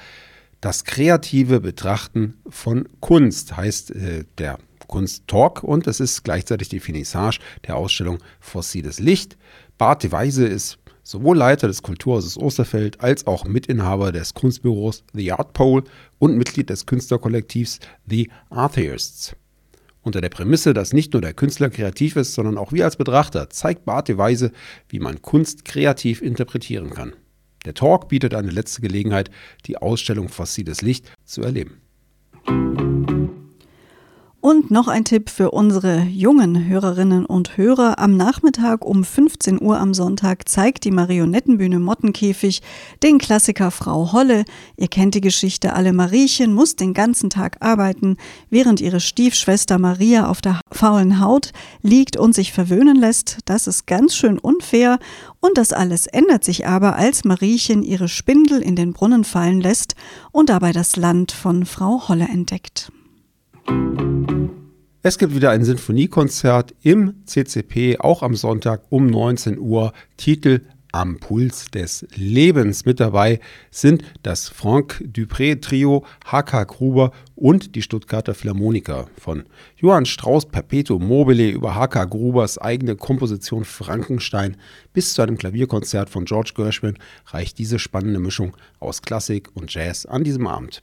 Das 0.61 0.83
kreative 0.83 1.61
Betrachten 1.61 2.35
von 2.49 2.89
Kunst 2.99 3.57
heißt 3.57 3.93
äh, 3.93 4.25
der 4.39 4.59
Kunsttalk 4.89 5.62
und 5.62 5.87
es 5.87 6.01
ist 6.01 6.25
gleichzeitig 6.25 6.71
die 6.71 6.81
Finissage 6.81 7.39
der 7.65 7.77
Ausstellung 7.77 8.19
Fossiles 8.41 8.99
Licht. 8.99 9.39
Bart 9.79 10.03
de 10.03 10.11
Weise 10.11 10.45
ist 10.45 10.81
sowohl 11.05 11.37
Leiter 11.37 11.69
des 11.69 11.85
Kulturhauses 11.85 12.37
Osterfeld 12.37 13.01
als 13.01 13.29
auch 13.29 13.45
Mitinhaber 13.45 14.11
des 14.11 14.35
Kunstbüros 14.35 15.05
The 15.15 15.31
Art 15.31 15.53
Pole 15.53 15.85
und 16.19 16.37
Mitglied 16.37 16.69
des 16.69 16.85
Künstlerkollektivs 16.85 17.79
The 18.09 18.29
Artheists. 18.51 19.37
Unter 20.07 20.21
der 20.21 20.29
Prämisse, 20.29 20.73
dass 20.73 20.92
nicht 20.92 21.14
nur 21.14 21.21
der 21.21 21.35
Künstler 21.35 21.69
kreativ 21.69 22.14
ist, 22.14 22.35
sondern 22.35 22.59
auch 22.59 22.71
wir 22.71 22.85
als 22.85 22.97
Betrachter, 22.97 23.51
zeigt 23.51 23.87
Bart 23.87 24.07
de 24.07 24.16
Weise, 24.16 24.53
wie 24.88 25.01
man 25.01 25.21
Kunst 25.21 25.64
kreativ 25.64 26.23
interpretieren 26.23 26.90
kann. 26.90 27.14
Der 27.64 27.75
Talk 27.75 28.09
bietet 28.09 28.33
eine 28.33 28.53
letzte 28.53 28.83
Gelegenheit, 28.83 29.33
die 29.66 29.79
Ausstellung 29.79 30.29
Fossiles 30.29 30.81
Licht 30.81 31.11
zu 31.25 31.42
erleben. 31.42 31.81
Und 34.47 34.71
noch 34.71 34.87
ein 34.87 35.05
Tipp 35.05 35.29
für 35.29 35.51
unsere 35.51 36.03
jungen 36.03 36.69
Hörerinnen 36.69 37.27
und 37.27 37.57
Hörer. 37.57 37.99
Am 37.99 38.17
Nachmittag 38.17 38.85
um 38.85 39.03
15 39.03 39.61
Uhr 39.61 39.81
am 39.81 39.93
Sonntag 39.93 40.49
zeigt 40.49 40.85
die 40.85 40.93
Marionettenbühne 40.93 41.81
Mottenkäfig 41.81 42.63
den 43.03 43.19
Klassiker 43.19 43.73
Frau 43.73 44.13
Holle. 44.13 44.45
Ihr 44.77 44.87
kennt 44.87 45.17
die 45.17 45.21
Geschichte, 45.21 45.73
alle 45.73 45.93
Mariechen 45.93 46.55
muss 46.55 46.77
den 46.77 46.95
ganzen 46.95 47.29
Tag 47.29 47.57
arbeiten, 47.59 48.19
während 48.49 48.81
ihre 48.81 49.01
Stiefschwester 49.01 49.81
Maria 49.81 50.29
auf 50.29 50.41
der 50.41 50.61
faulen 50.71 51.19
Haut 51.19 51.51
liegt 51.83 52.17
und 52.17 52.33
sich 52.33 52.53
verwöhnen 52.53 52.97
lässt. 52.97 53.39
Das 53.47 53.67
ist 53.67 53.89
ganz 53.89 54.15
schön 54.15 54.39
unfair. 54.39 55.01
Und 55.41 55.59
das 55.59 55.73
alles 55.73 56.07
ändert 56.07 56.45
sich 56.45 56.69
aber, 56.69 56.95
als 56.95 57.25
Mariechen 57.25 57.83
ihre 57.83 58.07
Spindel 58.07 58.63
in 58.63 58.77
den 58.77 58.93
Brunnen 58.93 59.25
fallen 59.25 59.61
lässt 59.61 59.97
und 60.31 60.51
dabei 60.51 60.71
das 60.71 60.95
Land 60.95 61.33
von 61.33 61.67
Frau 61.67 62.09
Holle 62.09 62.29
entdeckt. 62.29 62.93
Es 65.09 65.19
gibt 65.19 65.37
wieder 65.37 65.53
ein 65.53 65.62
Sinfoniekonzert 65.62 66.75
im 66.83 67.14
CCP, 67.27 68.01
auch 68.01 68.25
am 68.25 68.35
Sonntag 68.35 68.83
um 68.88 69.07
19 69.07 69.57
Uhr. 69.57 69.92
Titel 70.16 70.62
Am 70.90 71.21
Puls 71.21 71.66
des 71.71 72.05
Lebens. 72.16 72.87
Mit 72.87 72.99
dabei 72.99 73.38
sind 73.71 74.03
das 74.25 74.49
Franck 74.49 75.01
Dupré 75.07 75.61
Trio, 75.62 76.05
HK 76.25 76.66
Gruber 76.66 77.12
und 77.37 77.77
die 77.77 77.83
Stuttgarter 77.83 78.35
Philharmoniker. 78.35 79.07
Von 79.16 79.45
Johann 79.77 80.07
Strauss 80.07 80.45
Perpetuum 80.45 81.07
mobile 81.07 81.51
über 81.51 81.77
HK 81.77 82.11
Grubers 82.11 82.59
eigene 82.59 82.97
Komposition 82.97 83.64
Frankenstein 83.64 84.57
bis 84.92 85.14
zu 85.14 85.23
einem 85.23 85.38
Klavierkonzert 85.38 86.11
von 86.11 86.25
George 86.25 86.51
Gershwin 86.57 86.99
reicht 87.27 87.61
diese 87.61 87.79
spannende 87.79 88.19
Mischung 88.19 88.57
aus 88.81 89.03
Klassik 89.03 89.51
und 89.55 89.73
Jazz 89.73 90.05
an 90.05 90.25
diesem 90.25 90.49
Abend. 90.49 90.81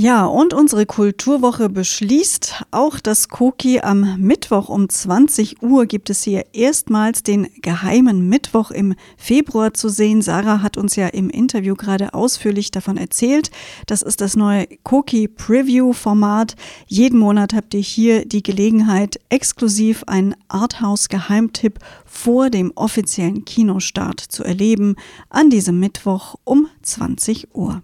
Ja, 0.00 0.26
und 0.26 0.54
unsere 0.54 0.86
Kulturwoche 0.86 1.68
beschließt 1.68 2.66
auch 2.70 3.00
das 3.00 3.28
Koki 3.28 3.80
am 3.80 4.14
Mittwoch 4.20 4.68
um 4.68 4.88
20 4.88 5.60
Uhr 5.60 5.86
gibt 5.86 6.08
es 6.08 6.22
hier 6.22 6.44
erstmals 6.52 7.24
den 7.24 7.48
geheimen 7.62 8.28
Mittwoch 8.28 8.70
im 8.70 8.94
Februar 9.16 9.74
zu 9.74 9.88
sehen. 9.88 10.22
Sarah 10.22 10.62
hat 10.62 10.76
uns 10.76 10.94
ja 10.94 11.08
im 11.08 11.30
Interview 11.30 11.74
gerade 11.74 12.14
ausführlich 12.14 12.70
davon 12.70 12.96
erzählt. 12.96 13.50
Das 13.86 14.02
ist 14.02 14.20
das 14.20 14.36
neue 14.36 14.68
Koki 14.84 15.26
Preview 15.26 15.92
Format. 15.92 16.54
Jeden 16.86 17.18
Monat 17.18 17.52
habt 17.52 17.74
ihr 17.74 17.80
hier 17.80 18.24
die 18.24 18.44
Gelegenheit, 18.44 19.18
exklusiv 19.30 20.04
einen 20.06 20.36
Arthouse 20.46 21.08
Geheimtipp 21.08 21.80
vor 22.04 22.50
dem 22.50 22.70
offiziellen 22.76 23.44
Kinostart 23.44 24.20
zu 24.20 24.44
erleben 24.44 24.94
an 25.28 25.50
diesem 25.50 25.80
Mittwoch 25.80 26.36
um 26.44 26.68
20 26.82 27.48
Uhr. 27.52 27.82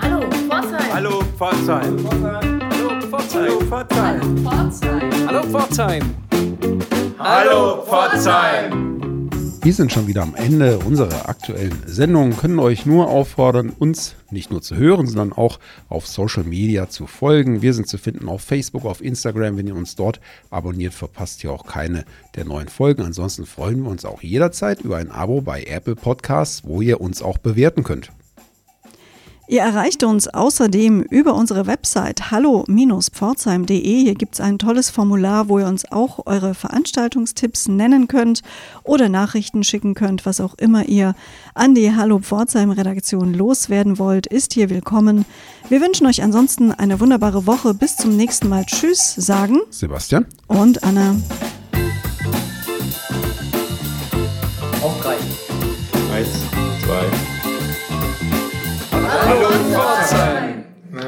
Hallo 0.00 0.43
Pforzheim. 1.44 1.98
Hallo 2.10 3.00
Pforzheim. 3.00 3.42
Hallo 3.42 3.60
Pforzheim. 3.60 5.26
Hallo 5.26 5.42
Pforzheim. 5.42 6.14
Hallo 7.18 7.82
Pforzheim. 7.82 9.28
Wir 9.62 9.74
sind 9.74 9.92
schon 9.92 10.06
wieder 10.06 10.22
am 10.22 10.34
Ende 10.34 10.78
unserer 10.78 11.28
aktuellen 11.28 11.82
Sendung, 11.84 12.34
können 12.34 12.58
euch 12.58 12.86
nur 12.86 13.08
auffordern, 13.08 13.74
uns 13.78 14.14
nicht 14.30 14.50
nur 14.50 14.62
zu 14.62 14.76
hören, 14.76 15.06
sondern 15.06 15.34
auch 15.34 15.58
auf 15.90 16.06
Social 16.06 16.44
Media 16.44 16.88
zu 16.88 17.06
folgen. 17.06 17.60
Wir 17.60 17.74
sind 17.74 17.88
zu 17.88 17.98
finden 17.98 18.30
auf 18.30 18.40
Facebook, 18.40 18.86
auf 18.86 19.02
Instagram. 19.02 19.58
Wenn 19.58 19.66
ihr 19.66 19.76
uns 19.76 19.96
dort 19.96 20.20
abonniert, 20.48 20.94
verpasst 20.94 21.44
ihr 21.44 21.52
auch 21.52 21.66
keine 21.66 22.06
der 22.36 22.46
neuen 22.46 22.68
Folgen. 22.68 23.02
Ansonsten 23.02 23.44
freuen 23.44 23.82
wir 23.82 23.90
uns 23.90 24.06
auch 24.06 24.22
jederzeit 24.22 24.80
über 24.80 24.96
ein 24.96 25.10
Abo 25.10 25.42
bei 25.42 25.62
Apple 25.64 25.96
Podcasts, 25.96 26.62
wo 26.64 26.80
ihr 26.80 27.02
uns 27.02 27.20
auch 27.20 27.36
bewerten 27.36 27.84
könnt. 27.84 28.10
Ihr 29.46 29.60
erreicht 29.60 30.02
uns 30.04 30.26
außerdem 30.26 31.02
über 31.02 31.34
unsere 31.34 31.66
Website 31.66 32.30
hallo-pforzheim.de. 32.30 34.02
Hier 34.02 34.14
gibt 34.14 34.34
es 34.34 34.40
ein 34.40 34.58
tolles 34.58 34.88
Formular, 34.88 35.50
wo 35.50 35.58
ihr 35.58 35.66
uns 35.66 35.90
auch 35.92 36.20
eure 36.24 36.54
Veranstaltungstipps 36.54 37.68
nennen 37.68 38.08
könnt 38.08 38.40
oder 38.84 39.10
Nachrichten 39.10 39.62
schicken 39.62 39.94
könnt, 39.94 40.24
was 40.24 40.40
auch 40.40 40.54
immer 40.54 40.86
ihr 40.86 41.14
an 41.52 41.74
die 41.74 41.94
Hallo 41.94 42.20
Pforzheim 42.20 42.70
Redaktion 42.70 43.34
loswerden 43.34 43.98
wollt, 43.98 44.26
ist 44.26 44.54
hier 44.54 44.70
willkommen. 44.70 45.26
Wir 45.68 45.82
wünschen 45.82 46.06
euch 46.06 46.22
ansonsten 46.22 46.72
eine 46.72 46.98
wunderbare 47.00 47.46
Woche. 47.46 47.74
Bis 47.74 47.96
zum 47.96 48.16
nächsten 48.16 48.48
Mal. 48.48 48.64
Tschüss, 48.64 49.14
sagen 49.14 49.60
Sebastian 49.68 50.24
und 50.46 50.82
Anna. 50.84 51.16